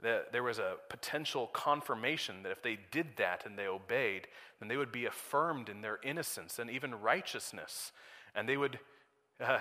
[0.00, 4.28] that there was a potential confirmation that if they did that and they obeyed,
[4.60, 7.92] then they would be affirmed in their innocence and even righteousness.
[8.34, 8.78] And they would
[9.40, 9.58] uh,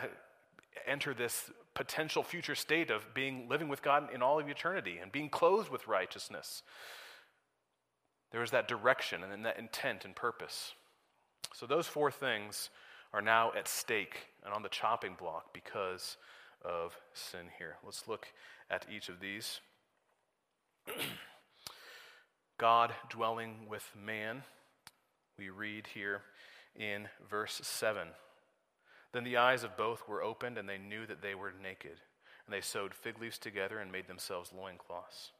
[0.86, 5.12] enter this potential future state of being living with God in all of eternity and
[5.12, 6.63] being clothed with righteousness.
[8.32, 10.74] There is that direction and that intent and purpose.
[11.54, 12.70] So those four things
[13.13, 16.18] are now at stake and on the chopping block because
[16.63, 17.78] of sin here.
[17.84, 18.28] Let's look
[18.70, 19.62] at each of these.
[22.58, 24.44] God dwelling with man,
[25.38, 26.22] we read here
[26.76, 28.08] in verse 7.
[29.17, 31.99] Then the eyes of both were opened, and they knew that they were naked.
[32.45, 35.32] And they sewed fig leaves together and made themselves loincloths.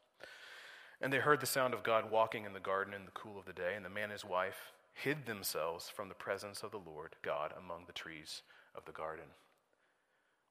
[0.99, 3.45] And they heard the sound of God walking in the garden in the cool of
[3.45, 6.79] the day, and the man and his wife hid themselves from the presence of the
[6.79, 8.41] Lord God among the trees
[8.73, 9.25] of the garden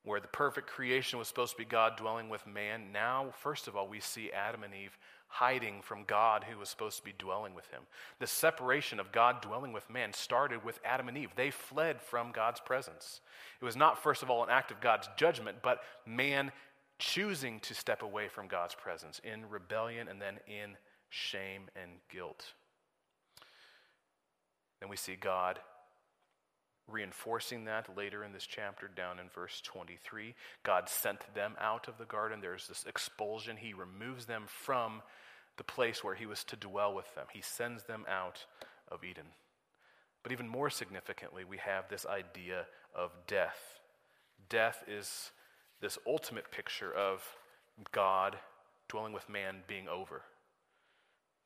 [0.07, 3.77] where the perfect creation was supposed to be God dwelling with man, now, first of
[3.77, 7.55] all, we see Adam and Eve hiding from God who was supposed to be dwelling
[7.55, 7.83] with him.
[8.21, 11.31] The separation of God dwelling with man started with Adam and Eve.
[11.35, 13.21] They fled from God's presence.
[13.61, 16.53] It was not, first of all, an act of God's judgment, but man
[17.01, 20.77] choosing to step away from God's presence in rebellion and then in
[21.11, 22.53] shame and guilt.
[24.81, 25.59] Then we see God
[26.89, 30.35] reinforcing that later in this chapter down in verse 23.
[30.63, 32.41] God sent them out of the garden.
[32.41, 33.57] There's this expulsion.
[33.57, 35.03] He removes them from
[35.57, 38.45] the place where he was to dwell with them, he sends them out
[38.89, 39.27] of Eden.
[40.23, 43.59] But even more significantly, we have this idea of death.
[44.49, 45.31] Death is
[45.81, 47.23] this ultimate picture of
[47.93, 48.37] God
[48.89, 50.23] dwelling with man being over.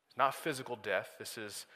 [0.08, 1.10] It's not physical death.
[1.18, 1.66] This is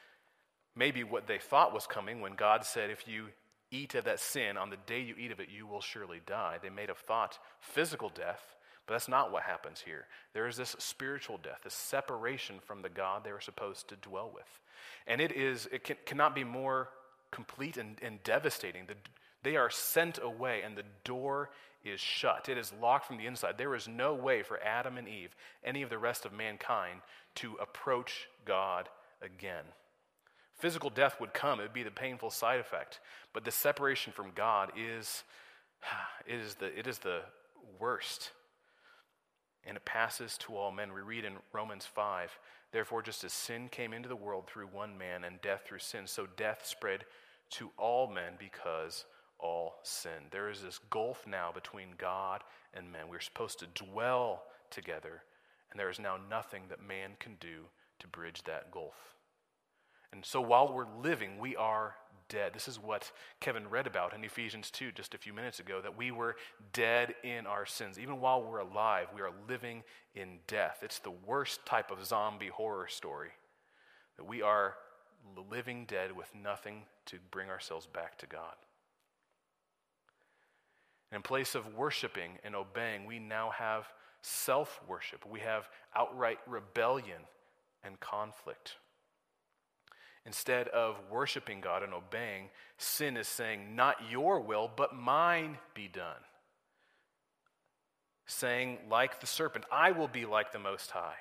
[0.75, 3.27] maybe what they thought was coming when God said, If you
[3.75, 6.57] eat of that sin, on the day you eat of it, you will surely die.
[6.61, 8.55] They may have thought physical death,
[8.87, 10.05] but that's not what happens here.
[10.33, 14.31] There is this spiritual death, this separation from the God they were supposed to dwell
[14.33, 14.59] with.
[15.07, 16.89] And it is, it can, cannot be more
[17.31, 18.85] complete and, and devastating.
[18.87, 18.95] The,
[19.43, 21.49] they are sent away, and the door
[21.83, 22.49] is shut.
[22.49, 23.57] It is locked from the inside.
[23.57, 27.01] There is no way for Adam and Eve, any of the rest of mankind,
[27.35, 28.89] to approach God
[29.21, 29.65] again.
[30.57, 32.99] Physical death would come, it would be the painful side effect.
[33.33, 35.23] But the separation from God is,
[36.25, 37.21] it is, the, it is the
[37.79, 38.31] worst.
[39.67, 40.93] And it passes to all men.
[40.93, 42.37] We read in Romans 5
[42.75, 46.07] Therefore, just as sin came into the world through one man and death through sin,
[46.07, 47.05] so death spread
[47.51, 49.05] to all men because
[49.39, 50.27] all sin.
[50.29, 53.07] There is this gulf now between God and men.
[53.09, 55.23] We're supposed to dwell together,
[55.71, 57.63] and there is now nothing that man can do
[57.99, 59.14] to bridge that gulf.
[60.15, 61.95] And so while we're living, we are
[62.29, 62.53] dead.
[62.53, 65.97] This is what Kevin read about in Ephesians 2 just a few minutes ago that
[65.97, 66.37] we were
[66.71, 67.99] dead in our sins.
[67.99, 69.83] Even while we're alive, we are living
[70.15, 70.79] in death.
[70.81, 73.31] It's the worst type of zombie horror story
[74.15, 74.75] that we are
[75.51, 78.55] living dead with nothing to bring ourselves back to God.
[81.11, 85.25] in place of worshiping and obeying, we now have self worship.
[85.29, 87.21] We have outright rebellion
[87.83, 88.77] and conflict.
[90.25, 95.87] Instead of worshiping God and obeying, sin is saying, Not your will, but mine be
[95.87, 96.21] done.
[98.25, 101.17] Saying, like the serpent, I will be like the Most High.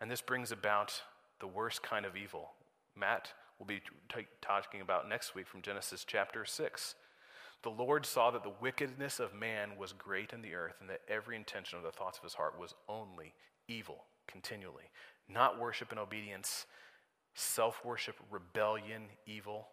[0.00, 1.02] And this brings about
[1.40, 2.52] the worst kind of evil.
[2.96, 3.80] Matt will be
[4.14, 6.94] t- talking about next week from Genesis chapter 6.
[7.62, 11.00] The Lord saw that the wickedness of man was great in the earth, and that
[11.08, 13.34] every intention of the thoughts of his heart was only
[13.66, 14.90] evil continually.
[15.28, 16.66] Not worship and obedience,
[17.34, 19.68] self worship, rebellion, evil.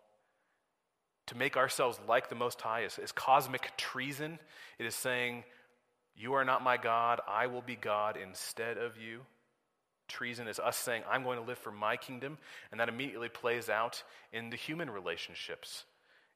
[1.28, 4.39] To make ourselves like the Most High is, is cosmic treason.
[4.80, 5.43] It is saying,
[6.15, 9.21] You are not my God, I will be God instead of you.
[10.08, 12.38] Treason is us saying, I'm going to live for my kingdom,
[12.69, 15.86] and that immediately plays out in the human relationships.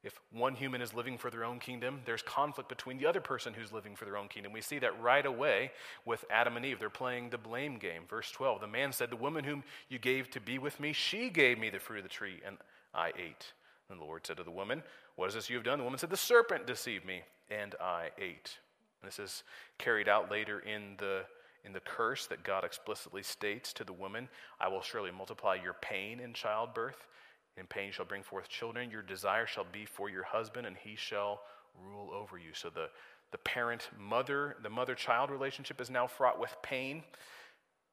[0.02, 3.54] If one human is living for their own kingdom, there's conflict between the other person
[3.54, 4.52] who's living for their own kingdom.
[4.52, 5.72] We see that right away
[6.04, 6.78] with Adam and Eve.
[6.78, 8.02] They're playing the blame game.
[8.08, 11.28] Verse 12 The man said, The woman whom you gave to be with me, she
[11.28, 12.56] gave me the fruit of the tree, and
[12.94, 13.52] I ate.
[13.90, 14.82] And the Lord said to the woman,
[15.16, 15.78] What is this you have done?
[15.78, 18.58] The woman said, The serpent deceived me, and I ate.
[19.02, 19.42] And this is
[19.78, 21.24] carried out later in the
[21.64, 24.28] in the curse that God explicitly states to the woman,
[24.60, 27.08] I will surely multiply your pain in childbirth.
[27.58, 28.90] In pain shall bring forth children.
[28.90, 31.40] Your desire shall be for your husband, and he shall
[31.82, 32.50] rule over you.
[32.52, 32.88] So the,
[33.32, 37.02] the parent mother, the mother child relationship is now fraught with pain.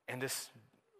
[0.08, 0.49] And this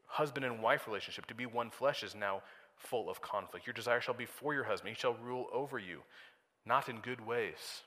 [0.08, 2.41] husband and wife relationship, to be one flesh, is now
[2.78, 3.67] full of conflict.
[3.67, 5.99] Your desire shall be for your husband, he shall rule over you,
[6.65, 7.82] not in good ways.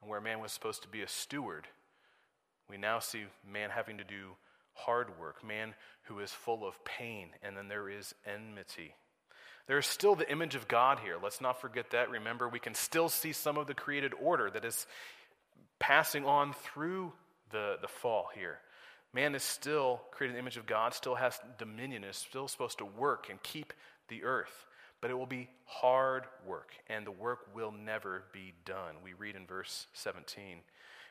[0.00, 1.66] And where man was supposed to be a steward,
[2.68, 4.36] we now see man having to do
[4.74, 8.94] hard work, man who is full of pain, and then there is enmity.
[9.66, 11.16] There is still the image of God here.
[11.22, 12.10] Let's not forget that.
[12.10, 14.86] Remember, we can still see some of the created order that is
[15.78, 17.12] passing on through
[17.50, 18.58] the, the fall here.
[19.12, 22.78] Man is still created in the image of God, still has dominion, is still supposed
[22.78, 23.72] to work and keep
[24.08, 24.66] the earth.
[25.00, 28.96] But it will be hard work, and the work will never be done.
[29.02, 30.58] We read in verse 17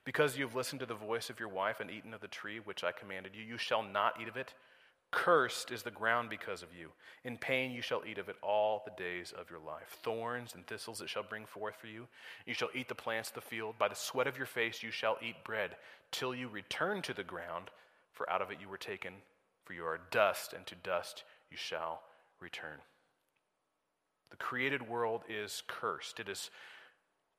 [0.06, 2.60] because you have listened to the voice of your wife and eaten of the tree
[2.60, 4.54] which I commanded you, you shall not eat of it.
[5.12, 6.92] Cursed is the ground because of you.
[7.24, 9.98] In pain you shall eat of it all the days of your life.
[10.04, 12.08] Thorns and thistles it shall bring forth for you.
[12.46, 13.76] You shall eat the plants of the field.
[13.80, 15.78] By the sweat of your face you shall eat bread,
[16.12, 17.72] till you return to the ground,
[18.12, 19.14] for out of it you were taken.
[19.66, 22.02] For you are dust, and to dust you shall
[22.40, 22.80] return.
[24.30, 26.20] The created world is cursed.
[26.20, 26.52] It is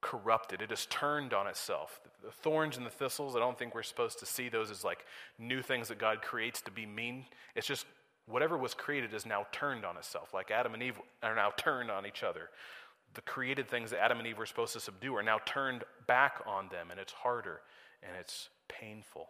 [0.00, 0.62] corrupted.
[0.62, 2.00] It has turned on itself.
[2.24, 5.04] The thorns and the thistles, I don't think we're supposed to see those as like
[5.38, 7.26] new things that God creates to be mean.
[7.54, 7.86] It's just
[8.26, 11.90] whatever was created is now turned on itself, like Adam and Eve are now turned
[11.90, 12.50] on each other.
[13.14, 16.40] The created things that Adam and Eve were supposed to subdue are now turned back
[16.46, 17.60] on them, and it's harder
[18.02, 19.28] and it's painful.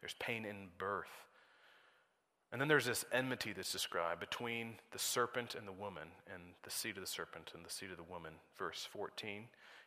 [0.00, 1.25] There's pain in birth.
[2.52, 6.70] And then there's this enmity that's described between the serpent and the woman, and the
[6.70, 8.34] seed of the serpent and the seed of the woman.
[8.56, 9.44] Verse 14.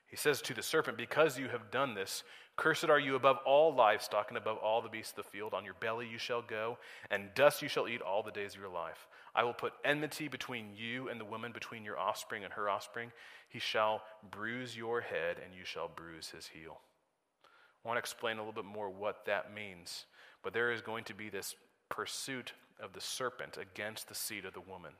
[0.08, 2.24] He says to the serpent, Because you have done this,
[2.58, 5.54] cursed are you above all livestock and above all the beasts of the field.
[5.54, 6.78] On your belly you shall go,
[7.12, 9.08] and dust you shall eat all the days of your life.
[9.36, 13.12] I will put enmity between you and the woman, between your offspring and her offspring.
[13.48, 16.80] He shall bruise your head, and you shall bruise his heel.
[17.84, 20.06] I want to explain a little bit more what that means.
[20.44, 21.56] But there is going to be this
[21.90, 24.94] pursuit of the serpent against the seed of the woman.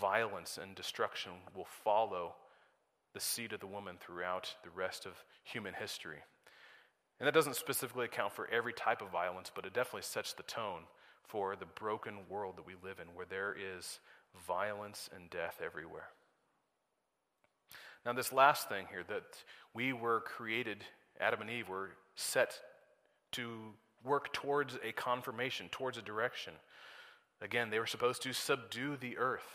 [0.00, 2.34] Violence and destruction will follow
[3.14, 6.18] the seed of the woman throughout the rest of human history.
[7.18, 10.42] And that doesn't specifically account for every type of violence, but it definitely sets the
[10.44, 10.82] tone
[11.24, 14.00] for the broken world that we live in, where there is
[14.46, 16.08] violence and death everywhere.
[18.06, 19.42] Now, this last thing here that
[19.74, 20.84] we were created,
[21.20, 22.60] Adam and Eve were set
[23.32, 26.54] to work towards a confirmation, towards a direction.
[27.40, 29.48] Again, they were supposed to subdue the earth,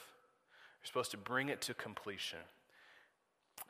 [0.80, 2.40] they're supposed to bring it to completion.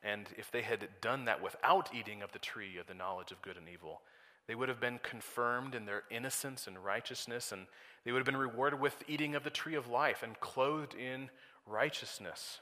[0.01, 3.41] And if they had done that without eating of the tree of the knowledge of
[3.41, 4.01] good and evil,
[4.47, 7.67] they would have been confirmed in their innocence and righteousness, and
[8.03, 11.29] they would have been rewarded with eating of the tree of life and clothed in
[11.65, 12.59] righteousness.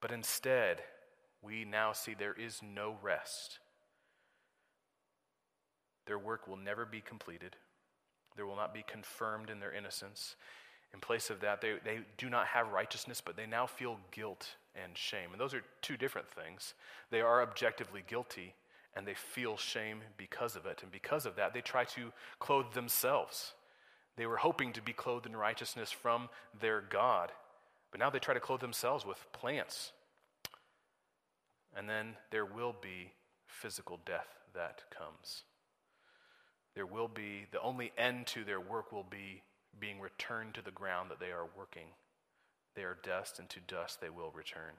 [0.00, 0.82] But instead,
[1.40, 3.58] we now see there is no rest.
[6.06, 7.56] Their work will never be completed.
[8.36, 10.36] There will not be confirmed in their innocence.
[10.92, 14.48] In place of that, they, they do not have righteousness, but they now feel guilt
[14.74, 15.32] and shame.
[15.32, 16.74] And those are two different things.
[17.10, 18.54] They are objectively guilty,
[18.94, 20.80] and they feel shame because of it.
[20.82, 23.54] And because of that, they try to clothe themselves.
[24.16, 26.28] They were hoping to be clothed in righteousness from
[26.60, 27.32] their God,
[27.90, 29.92] but now they try to clothe themselves with plants.
[31.74, 33.12] And then there will be
[33.46, 35.44] physical death that comes.
[36.74, 39.42] There will be, the only end to their work will be
[39.78, 41.88] being returned to the ground that they are working.
[42.74, 44.74] They are dust, and to dust they will return.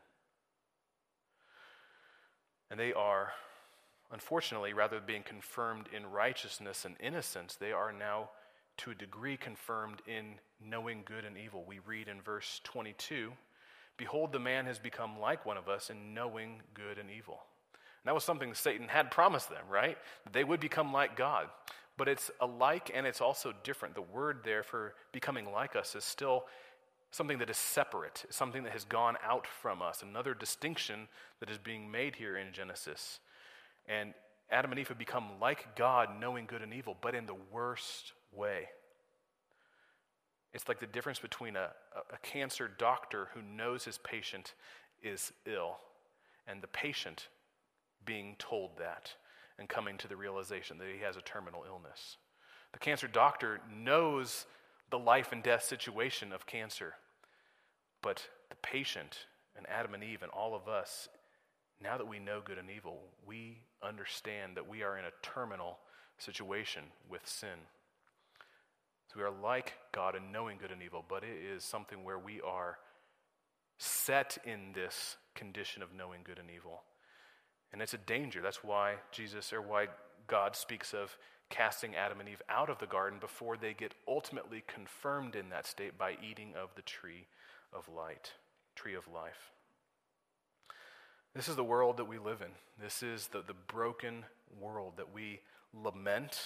[2.72, 3.34] And they are,
[4.12, 8.30] unfortunately, rather than being confirmed in righteousness and innocence, they are now,
[8.78, 11.64] to a degree, confirmed in knowing good and evil.
[11.68, 13.32] We read in verse 22
[13.96, 17.41] Behold, the man has become like one of us in knowing good and evil.
[17.74, 19.98] And that was something Satan had promised them, right?
[20.24, 21.48] That they would become like God.
[21.98, 23.96] But it's alike and it's also different.
[23.96, 26.46] The word there for becoming like us is still
[27.12, 31.08] something that is separate, something that has gone out from us, another distinction
[31.39, 33.20] that is being made here in Genesis.
[33.88, 34.14] And
[34.50, 38.14] Adam and Eve have become like God, knowing good and evil, but in the worst
[38.32, 38.70] way.
[40.54, 41.70] It's like the difference between a,
[42.12, 44.54] a cancer doctor who knows his patient
[45.02, 45.78] is ill
[46.48, 47.28] and the patient
[48.06, 49.14] being told that
[49.60, 52.18] and coming to the realization that he has a terminal illness.
[52.72, 54.45] The cancer doctor knows
[54.89, 56.95] the life and death situation of cancer,
[58.01, 59.26] but the patient
[59.56, 61.08] and Adam and Eve and all of us,
[61.82, 65.80] now that we know good and evil, we understand that we are in a terminal
[66.18, 67.68] situation with sin.
[69.08, 72.18] So we are like God in knowing good and evil, but it is something where
[72.18, 72.78] we are
[73.78, 76.82] set in this condition of knowing good and evil.
[77.74, 78.39] And it's a danger.
[78.41, 79.88] That's why Jesus, or why
[80.28, 81.17] God speaks of
[81.49, 85.67] casting Adam and Eve out of the garden before they get ultimately confirmed in that
[85.67, 87.26] state by eating of the tree
[87.74, 88.32] of light,
[88.76, 89.51] tree of life.
[91.36, 92.51] This is the world that we live in.
[92.82, 94.24] This is the, the broken
[94.59, 95.41] world that we
[95.74, 96.39] lament,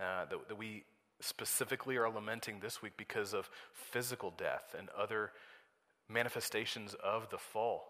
[0.00, 0.84] uh, that, that we
[1.20, 5.32] specifically are lamenting this week because of physical death and other
[6.08, 7.88] manifestations of the fall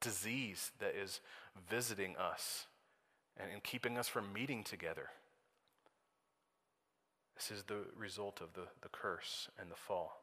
[0.00, 1.20] disease that is
[1.68, 2.66] visiting us
[3.36, 5.08] and, and keeping us from meeting together.
[7.36, 10.20] This is the result of the, the curse and the fall.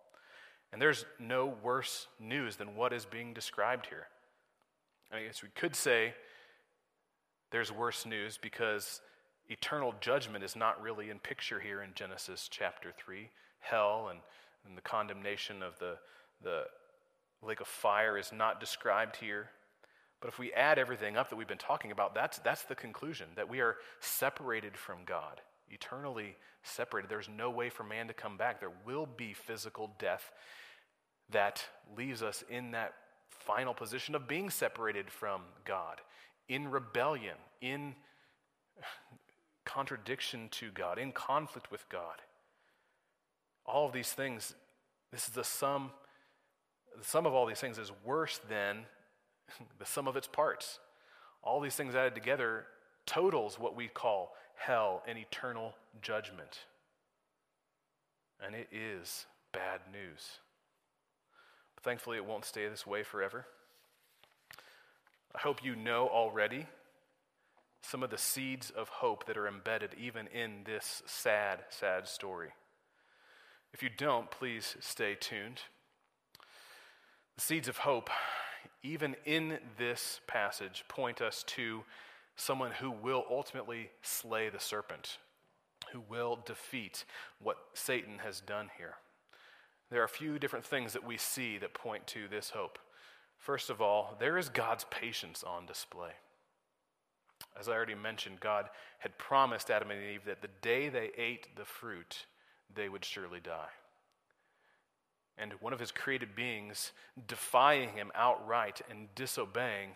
[0.71, 4.07] And there's no worse news than what is being described here.
[5.11, 6.13] I guess we could say
[7.51, 9.01] there's worse news because
[9.47, 13.29] eternal judgment is not really in picture here in Genesis chapter 3.
[13.59, 14.19] Hell and,
[14.67, 15.97] and the condemnation of the,
[16.43, 16.65] the
[17.41, 19.49] lake of fire is not described here.
[20.21, 23.27] But if we add everything up that we've been talking about, that's, that's the conclusion
[23.35, 27.09] that we are separated from God, eternally separated.
[27.09, 28.59] There's no way for man to come back.
[28.59, 30.31] There will be physical death
[31.31, 31.63] that
[31.95, 32.93] leaves us in that
[33.29, 36.01] final position of being separated from God,
[36.49, 37.95] in rebellion, in
[39.65, 42.21] contradiction to God, in conflict with God.
[43.65, 44.55] All of these things,
[45.11, 45.91] this is the sum.
[46.97, 48.79] The sum of all these things is worse than
[49.79, 50.79] the sum of its parts.
[51.43, 52.65] All these things added together
[53.05, 56.59] totals what we call hell and eternal judgment.
[58.45, 60.39] And it is bad news.
[61.75, 63.45] But thankfully, it won't stay this way forever.
[65.33, 66.65] I hope you know already
[67.81, 72.49] some of the seeds of hope that are embedded even in this sad, sad story.
[73.73, 75.61] If you don't, please stay tuned.
[77.35, 78.09] The seeds of hope
[78.83, 81.83] even in this passage, point us to
[82.35, 85.17] someone who will ultimately slay the serpent,
[85.91, 87.03] who will defeat
[87.41, 88.95] what Satan has done here.
[89.91, 92.79] There are a few different things that we see that point to this hope.
[93.37, 96.11] First of all, there is God's patience on display.
[97.59, 98.69] As I already mentioned, God
[98.99, 102.25] had promised Adam and Eve that the day they ate the fruit,
[102.73, 103.69] they would surely die
[105.39, 106.91] and one of his created beings
[107.27, 109.91] defying him outright and disobeying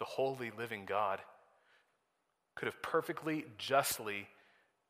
[0.00, 1.20] the holy living God
[2.56, 4.26] could have perfectly, justly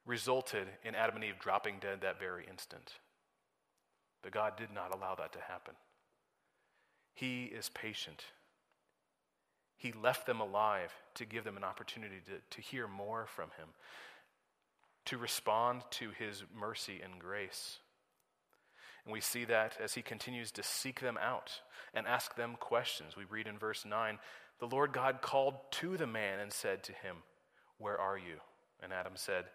[0.06, 2.94] resulted in Adam and Eve dropping dead that very instant.
[4.22, 5.74] But God did not allow that to happen.
[7.12, 8.24] He is patient.
[9.76, 13.68] He left them alive to give them an opportunity to, to hear more from Him,
[15.06, 17.78] to respond to His mercy and grace.
[19.04, 21.60] And we see that as he continues to seek them out
[21.94, 23.16] and ask them questions.
[23.16, 24.18] We read in verse 9
[24.58, 27.16] The Lord God called to the man and said to him,
[27.78, 28.36] Where are you?
[28.82, 29.46] And Adam said,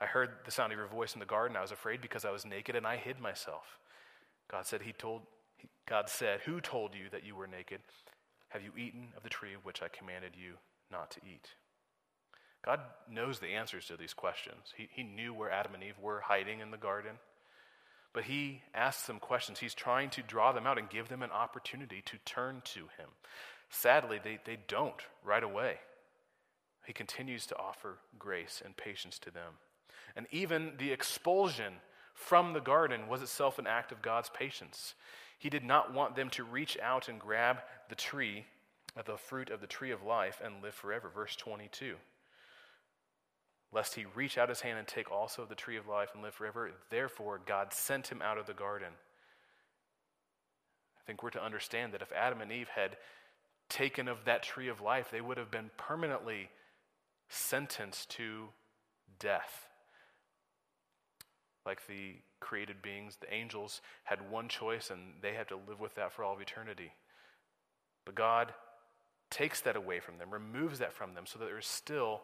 [0.00, 1.56] I heard the sound of your voice in the garden.
[1.56, 3.78] I was afraid because I was naked and I hid myself.
[4.50, 5.22] God said, He told,
[5.88, 7.80] God said, Who told you that you were naked?
[8.48, 10.54] Have you eaten of the tree of which I commanded you
[10.90, 11.48] not to eat?
[12.64, 12.80] God
[13.10, 14.72] knows the answers to these questions.
[14.76, 17.16] He, he knew where Adam and Eve were hiding in the garden.
[18.14, 19.58] But he asks them questions.
[19.58, 23.10] He's trying to draw them out and give them an opportunity to turn to him.
[23.68, 25.78] Sadly, they, they don't right away.
[26.86, 29.54] He continues to offer grace and patience to them.
[30.14, 31.74] And even the expulsion
[32.14, 34.94] from the garden was itself an act of God's patience.
[35.38, 37.58] He did not want them to reach out and grab
[37.88, 38.46] the tree,
[39.04, 41.10] the fruit of the tree of life, and live forever.
[41.12, 41.96] Verse 22.
[43.74, 46.34] Lest he reach out his hand and take also the tree of life and live
[46.34, 46.70] forever.
[46.90, 48.92] Therefore, God sent him out of the garden.
[50.96, 52.96] I think we're to understand that if Adam and Eve had
[53.68, 56.50] taken of that tree of life, they would have been permanently
[57.28, 58.50] sentenced to
[59.18, 59.66] death.
[61.66, 65.96] Like the created beings, the angels had one choice and they had to live with
[65.96, 66.92] that for all of eternity.
[68.04, 68.54] But God
[69.30, 72.22] takes that away from them, removes that from them, so that there's still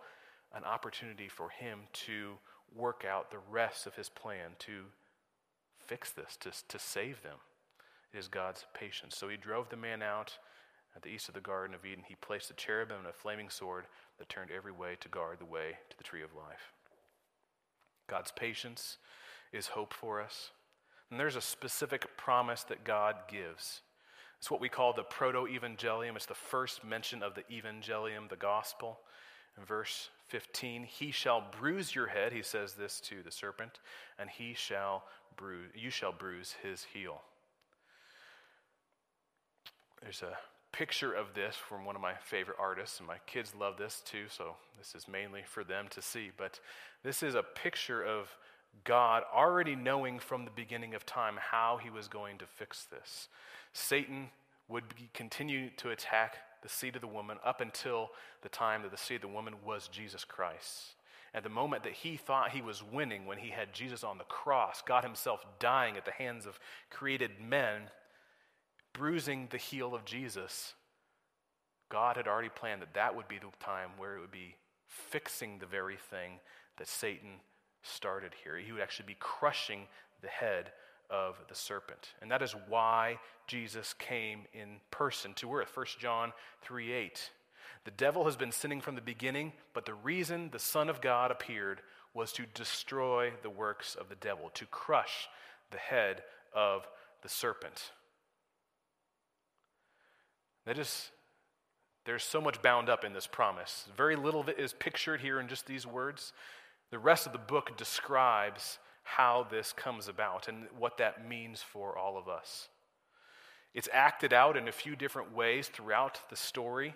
[0.55, 2.35] an opportunity for Him to
[2.75, 4.85] work out the rest of His plan to
[5.87, 7.37] fix this, to, to save them.
[8.13, 9.17] It is God's patience.
[9.17, 10.39] So He drove the man out
[10.97, 12.05] at the east of the Garden of Eden.
[12.07, 13.85] He placed a cherubim and a flaming sword
[14.19, 16.73] that turned every way to guard the way to the tree of life.
[18.09, 18.99] God's patience
[19.53, 20.51] is hope for us.
[21.11, 23.83] And there's a specific promise that God gives.
[24.39, 26.17] It's what we call the proto evangelium.
[26.17, 29.01] It's the first mention of the evangelium, the gospel.
[29.59, 33.81] In verse 15, he shall bruise your head, he says this to the serpent,
[34.19, 35.05] and he shall
[35.37, 37.21] bruise, you shall bruise his heel.
[40.03, 40.39] There's a
[40.73, 44.25] picture of this from one of my favorite artists, and my kids love this too,
[44.29, 46.31] so this is mainly for them to see.
[46.37, 46.61] But
[47.03, 48.35] this is a picture of
[48.85, 53.29] God already knowing from the beginning of time how he was going to fix this.
[53.73, 54.31] Satan
[54.69, 58.11] would continue to attack the seed of the woman up until
[58.43, 60.95] the time that the seed of the woman was Jesus Christ.
[61.33, 64.25] At the moment that he thought he was winning, when he had Jesus on the
[64.25, 66.59] cross, God himself dying at the hands of
[66.91, 67.83] created men,
[68.93, 70.75] bruising the heel of Jesus,
[71.89, 74.57] God had already planned that that would be the time where it would be
[74.87, 76.41] fixing the very thing
[76.79, 77.41] that Satan
[77.83, 78.57] started here.
[78.57, 79.87] He would actually be crushing
[80.23, 80.73] the head
[81.11, 82.15] of the serpent.
[82.21, 85.71] And that is why Jesus came in person to earth.
[85.75, 86.33] 1 John
[86.63, 87.31] 3 8.
[87.85, 91.31] The devil has been sinning from the beginning, but the reason the Son of God
[91.31, 91.81] appeared
[92.13, 95.29] was to destroy the works of the devil, to crush
[95.71, 96.87] the head of
[97.23, 97.93] the serpent.
[100.67, 101.11] That is,
[102.05, 103.87] there's so much bound up in this promise.
[103.97, 106.33] Very little of it is pictured here in just these words.
[106.91, 108.79] The rest of the book describes
[109.17, 112.69] how this comes about and what that means for all of us.
[113.75, 116.95] It's acted out in a few different ways throughout the story.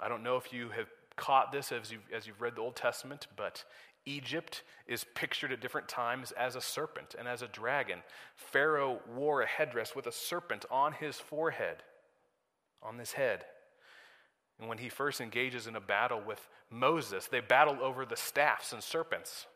[0.00, 2.76] I don't know if you have caught this as you've, as you've read the Old
[2.76, 3.64] Testament, but
[4.06, 7.98] Egypt is pictured at different times as a serpent and as a dragon.
[8.36, 11.82] Pharaoh wore a headdress with a serpent on his forehead,
[12.82, 13.44] on his head.
[14.58, 18.72] And when he first engages in a battle with Moses, they battle over the staffs
[18.72, 19.46] and serpents.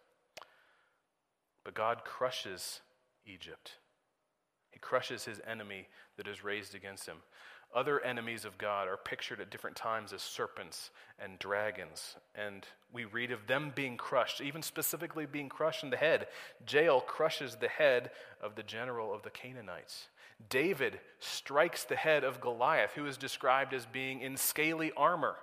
[1.64, 2.80] But God crushes
[3.26, 3.72] Egypt.
[4.70, 7.18] He crushes his enemy that is raised against him.
[7.72, 10.90] Other enemies of God are pictured at different times as serpents
[11.20, 12.16] and dragons.
[12.34, 16.26] And we read of them being crushed, even specifically being crushed in the head.
[16.68, 18.10] Jael crushes the head
[18.42, 20.08] of the general of the Canaanites.
[20.48, 25.36] David strikes the head of Goliath, who is described as being in scaly armor.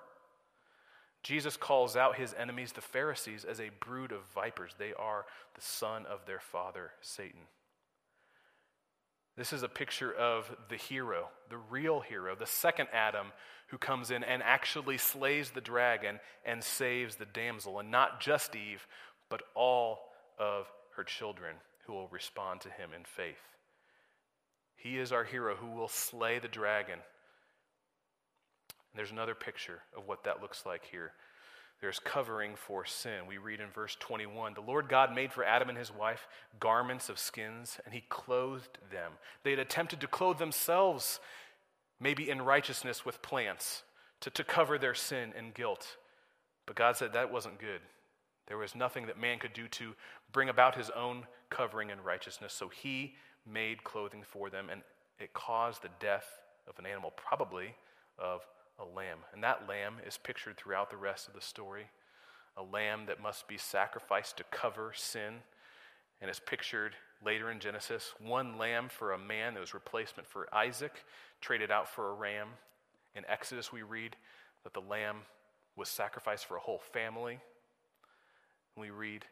[1.28, 4.71] Jesus calls out his enemies, the Pharisees, as a brood of vipers.
[4.78, 5.25] They are
[5.55, 7.41] the son of their father, Satan.
[9.36, 13.28] This is a picture of the hero, the real hero, the second Adam
[13.67, 18.55] who comes in and actually slays the dragon and saves the damsel, and not just
[18.55, 18.88] Eve,
[19.30, 19.99] but all
[20.39, 23.36] of her children who will respond to him in faith.
[24.78, 26.99] He is our hero who will slay the dragon.
[28.91, 31.11] And there's another picture of what that looks like here.
[31.79, 33.27] There's covering for sin.
[33.27, 36.27] We read in verse 21 The Lord God made for Adam and his wife
[36.59, 39.11] garments of skins, and he clothed them.
[39.43, 41.19] They had attempted to clothe themselves,
[41.99, 43.83] maybe in righteousness with plants,
[44.21, 45.97] to, to cover their sin and guilt.
[46.65, 47.81] But God said that wasn't good.
[48.47, 49.93] There was nothing that man could do to
[50.31, 52.53] bring about his own covering in righteousness.
[52.53, 53.15] So he
[53.45, 54.81] made clothing for them, and
[55.19, 56.25] it caused the death
[56.67, 57.75] of an animal, probably
[58.17, 58.45] of
[58.80, 59.19] a lamb.
[59.34, 61.88] And that lamb is pictured throughout the rest of the story
[62.57, 65.36] a lamb that must be sacrificed to cover sin.
[66.19, 70.53] And it's pictured later in Genesis one lamb for a man that was replacement for
[70.53, 71.05] Isaac,
[71.39, 72.47] traded out for a ram.
[73.15, 74.15] In Exodus, we read
[74.63, 75.17] that the lamb
[75.75, 77.39] was sacrificed for a whole family.
[78.75, 79.25] We read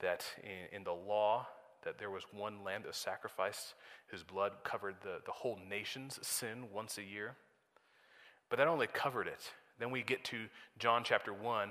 [0.00, 1.46] that in, in the law,
[1.84, 3.74] that there was one lamb that was sacrificed
[4.08, 7.36] whose blood covered the, the whole nation's sin once a year.
[8.48, 9.52] But that only covered it.
[9.78, 10.46] Then we get to
[10.78, 11.70] John chapter 1,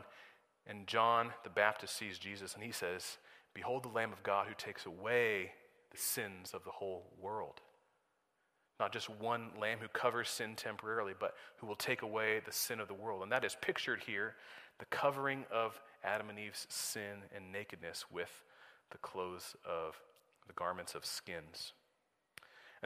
[0.68, 3.18] And John the Baptist sees Jesus and he says,
[3.54, 5.52] Behold the Lamb of God who takes away
[5.92, 7.62] the sins of the whole world.
[8.80, 12.82] Not just one lamb who covers sin temporarily, but who will take away the sin
[12.82, 13.24] of the world.
[13.24, 14.36] And that is pictured here
[14.80, 18.44] the covering of Adam and Eve's sin and nakedness with
[18.92, 20.02] the clothes of
[20.48, 21.72] the garments of skins.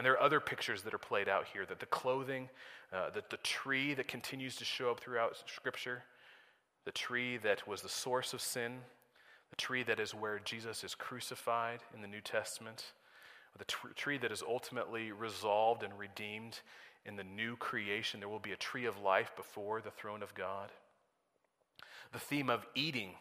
[0.00, 2.48] And there are other pictures that are played out here that the clothing,
[2.90, 6.04] uh, that the tree that continues to show up throughout Scripture,
[6.86, 8.78] the tree that was the source of sin,
[9.50, 12.94] the tree that is where Jesus is crucified in the New Testament,
[13.58, 16.60] the tree that is ultimately resolved and redeemed
[17.04, 18.20] in the new creation.
[18.20, 20.70] There will be a tree of life before the throne of God.
[22.14, 23.16] The theme of eating.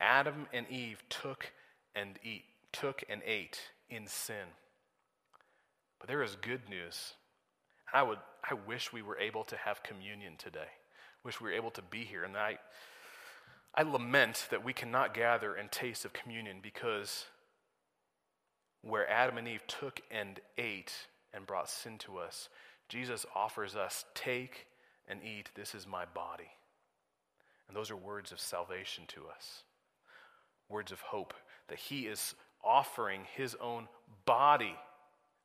[0.00, 1.52] Adam and Eve took
[1.94, 4.48] and eat, took and ate in sin.
[6.04, 7.14] But there is good news.
[7.90, 8.18] I would
[8.50, 10.68] I wish we were able to have communion today.
[11.24, 12.24] Wish we were able to be here.
[12.24, 12.58] And I
[13.74, 17.24] I lament that we cannot gather and taste of communion because
[18.82, 20.92] where Adam and Eve took and ate
[21.32, 22.50] and brought sin to us,
[22.90, 24.66] Jesus offers us, take
[25.08, 26.50] and eat, this is my body.
[27.66, 29.62] And those are words of salvation to us,
[30.68, 31.32] words of hope
[31.68, 33.88] that he is offering his own
[34.26, 34.76] body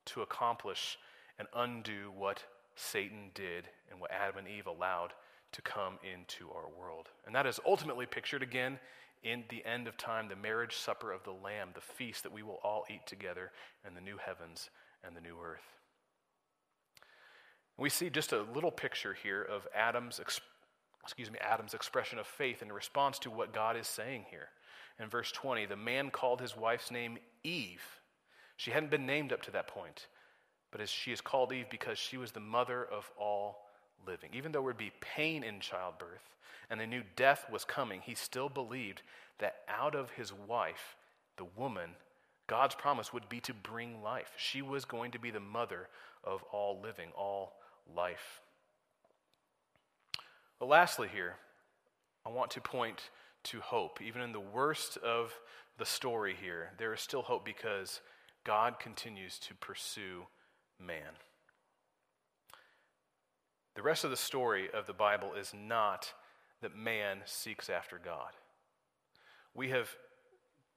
[0.09, 0.97] to accomplish
[1.37, 2.43] and undo what
[2.75, 5.13] Satan did and what Adam and Eve allowed
[5.51, 7.07] to come into our world.
[7.25, 8.79] And that is ultimately pictured again
[9.23, 12.43] in the end of time, the marriage supper of the Lamb, the feast that we
[12.43, 13.51] will all eat together
[13.85, 14.69] in the new heavens
[15.03, 15.75] and the new earth.
[17.77, 22.61] We see just a little picture here of Adam's, excuse me, Adam's expression of faith
[22.61, 24.49] in response to what God is saying here.
[24.99, 27.98] In verse 20, the man called his wife's name Eve.
[28.59, 30.07] She hadn't been named up to that point,
[30.69, 33.59] but as she is called Eve because she was the mother of all
[34.05, 34.31] living.
[34.33, 36.35] Even though there would be pain in childbirth
[36.69, 39.01] and they knew death was coming, he still believed
[39.37, 40.97] that out of his wife,
[41.37, 41.91] the woman,
[42.47, 44.33] God's promise would be to bring life.
[44.35, 45.87] She was going to be the mother
[46.25, 47.53] of all living, all
[47.95, 48.41] life.
[50.59, 51.37] But lastly, here,
[52.25, 53.09] I want to point
[53.43, 54.01] to hope.
[54.01, 55.33] Even in the worst of
[55.77, 58.01] the story here, there is still hope because
[58.43, 60.25] God continues to pursue
[60.79, 61.17] man.
[63.75, 66.13] The rest of the story of the Bible is not
[66.61, 68.31] that man seeks after God.
[69.53, 69.89] We have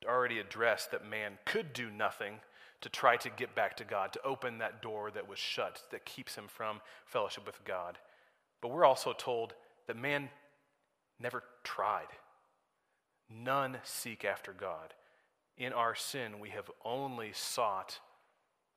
[0.07, 2.41] already addressed that man could do nothing
[2.81, 6.05] to try to get back to God, to open that door that was shut, that
[6.05, 7.99] keeps him from fellowship with God.
[8.61, 9.55] But we're also told
[9.87, 10.31] that man
[11.21, 12.09] never tried.
[13.31, 14.95] None seek after God.
[15.59, 17.99] In our sin, we have only sought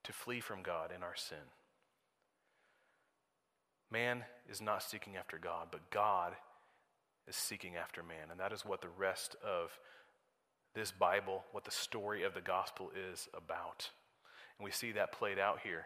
[0.03, 1.37] to flee from God in our sin.
[3.91, 6.33] Man is not seeking after God, but God
[7.27, 8.29] is seeking after man.
[8.31, 9.71] And that is what the rest of
[10.73, 13.89] this Bible, what the story of the gospel is about.
[14.57, 15.85] And we see that played out here,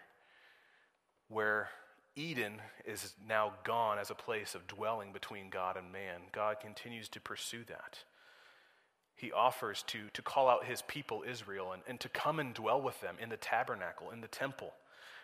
[1.27, 1.69] where
[2.15, 6.21] Eden is now gone as a place of dwelling between God and man.
[6.31, 7.99] God continues to pursue that.
[9.19, 12.81] He offers to, to call out his people, Israel, and, and to come and dwell
[12.81, 14.71] with them in the tabernacle, in the temple.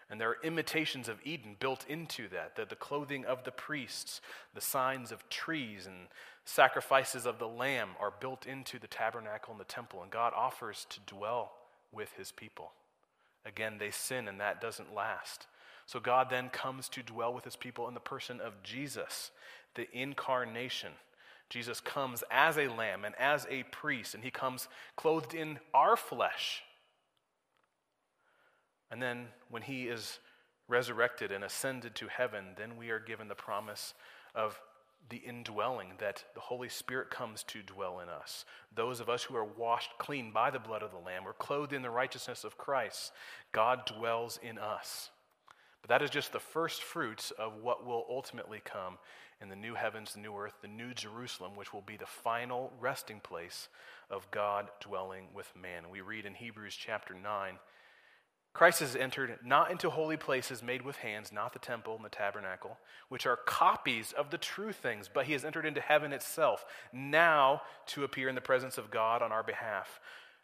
[0.10, 4.20] And there are imitations of Eden built into that the, the clothing of the priests,
[4.54, 6.08] the signs of trees, and
[6.44, 10.04] sacrifices of the lamb are built into the tabernacle and the temple.
[10.04, 11.54] And God offers to dwell
[11.94, 12.74] with his people.
[13.46, 15.48] Again, they sin, and that doesn't last.
[15.86, 19.32] So God then comes to dwell with his people in the person of Jesus,
[19.76, 20.92] the incarnation.
[21.50, 25.96] Jesus comes as a lamb and as a priest, and he comes clothed in our
[25.96, 26.64] flesh
[28.92, 30.20] and then when he is
[30.68, 33.94] resurrected and ascended to heaven, then we are given the promise
[34.34, 34.60] of
[35.10, 38.46] the indwelling that the Holy Spirit comes to dwell in us.
[38.74, 41.74] Those of us who are washed clean by the blood of the Lamb, or clothed
[41.74, 43.12] in the righteousness of Christ,
[43.52, 45.12] God dwells in us.
[45.82, 48.98] But that is just the first fruits of what will ultimately come
[49.42, 52.72] in the new heavens, the new earth, the new Jerusalem, which will be the final
[52.80, 53.68] resting place
[54.10, 55.90] of God dwelling with man.
[55.90, 57.60] We read in Hebrews chapter 9
[58.56, 62.10] Christ has entered not into holy places made with hands, not the temple and the
[62.10, 62.78] tabernacle,
[63.10, 66.64] which are copies of the true things, but he has entered into heaven itself,
[66.94, 70.00] now to appear in the presence of God on our behalf.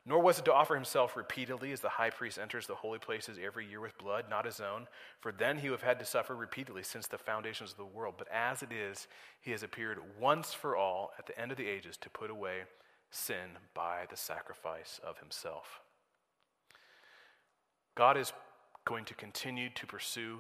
[0.05, 3.37] Nor was it to offer himself repeatedly, as the high priest enters the holy places
[3.43, 4.87] every year with blood, not his own,
[5.19, 8.15] for then he would have had to suffer repeatedly since the foundations of the world.
[8.17, 9.07] But as it is,
[9.41, 12.61] he has appeared once for all at the end of the ages to put away
[13.11, 15.81] sin by the sacrifice of himself.
[17.93, 18.33] God is
[18.85, 20.39] going to continue to pursue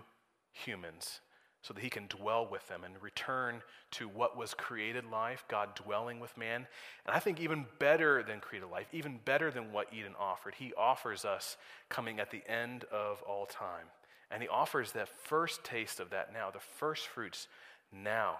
[0.51, 1.19] humans
[1.61, 5.75] so that he can dwell with them and return to what was created life, God
[5.75, 6.65] dwelling with man.
[7.05, 10.73] And I think even better than created life, even better than what Eden offered, he
[10.75, 11.57] offers us
[11.89, 13.85] coming at the end of all time.
[14.31, 17.47] And he offers that first taste of that now, the first fruits
[17.91, 18.37] now.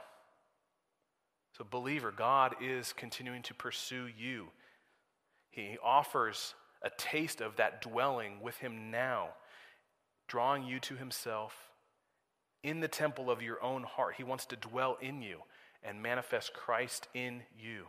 [1.58, 4.48] So, believer, God is continuing to pursue you.
[5.50, 9.32] He offers a taste of that dwelling with him now,
[10.28, 11.71] drawing you to himself
[12.64, 14.16] in the temple of your own heart.
[14.18, 15.40] He wants to dwell in you
[15.84, 17.86] and manifest Christ in you.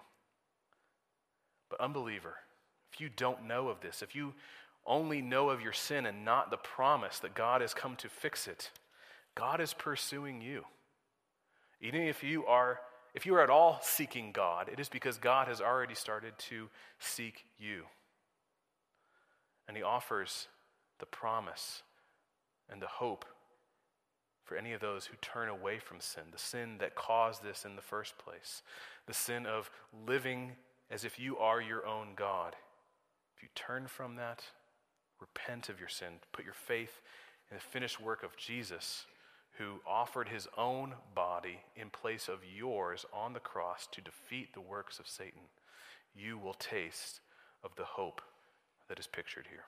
[1.68, 2.36] But, unbeliever,
[2.92, 4.34] if you don't know of this, if you
[4.86, 8.46] only know of your sin and not the promise that God has come to fix
[8.46, 8.70] it,
[9.34, 10.64] God is pursuing you.
[11.80, 12.80] Even if you are
[13.14, 16.70] if you are at all seeking God, it is because God has already started to
[16.98, 17.82] seek you.
[19.68, 20.48] And he offers
[20.98, 21.82] the promise
[22.70, 23.26] and the hope
[24.52, 27.74] for any of those who turn away from sin, the sin that caused this in
[27.74, 28.60] the first place,
[29.06, 29.70] the sin of
[30.06, 30.52] living
[30.90, 32.54] as if you are your own God.
[33.34, 34.42] If you turn from that,
[35.18, 37.00] repent of your sin, put your faith
[37.50, 39.06] in the finished work of Jesus,
[39.56, 44.60] who offered his own body in place of yours on the cross to defeat the
[44.60, 45.40] works of Satan,
[46.14, 47.20] you will taste
[47.64, 48.20] of the hope
[48.90, 49.64] that is pictured here.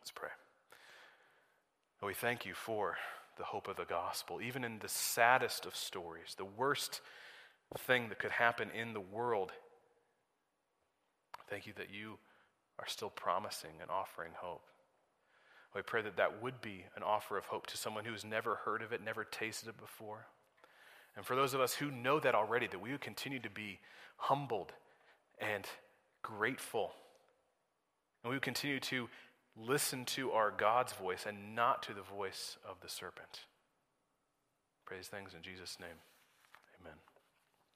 [0.00, 0.30] Let's pray.
[2.00, 2.96] We thank you for
[3.40, 7.00] the hope of the gospel, even in the saddest of stories, the worst
[7.78, 9.50] thing that could happen in the world.
[11.48, 12.18] Thank you that you
[12.78, 14.62] are still promising and offering hope.
[15.74, 18.56] We pray that that would be an offer of hope to someone who has never
[18.56, 20.26] heard of it, never tasted it before.
[21.16, 23.78] And for those of us who know that already, that we would continue to be
[24.16, 24.72] humbled
[25.40, 25.66] and
[26.22, 26.90] grateful.
[28.22, 29.08] And we would continue to
[29.66, 33.40] listen to our God's voice and not to the voice of the serpent.
[34.86, 36.00] Praise things in Jesus' name.
[36.80, 36.96] Amen.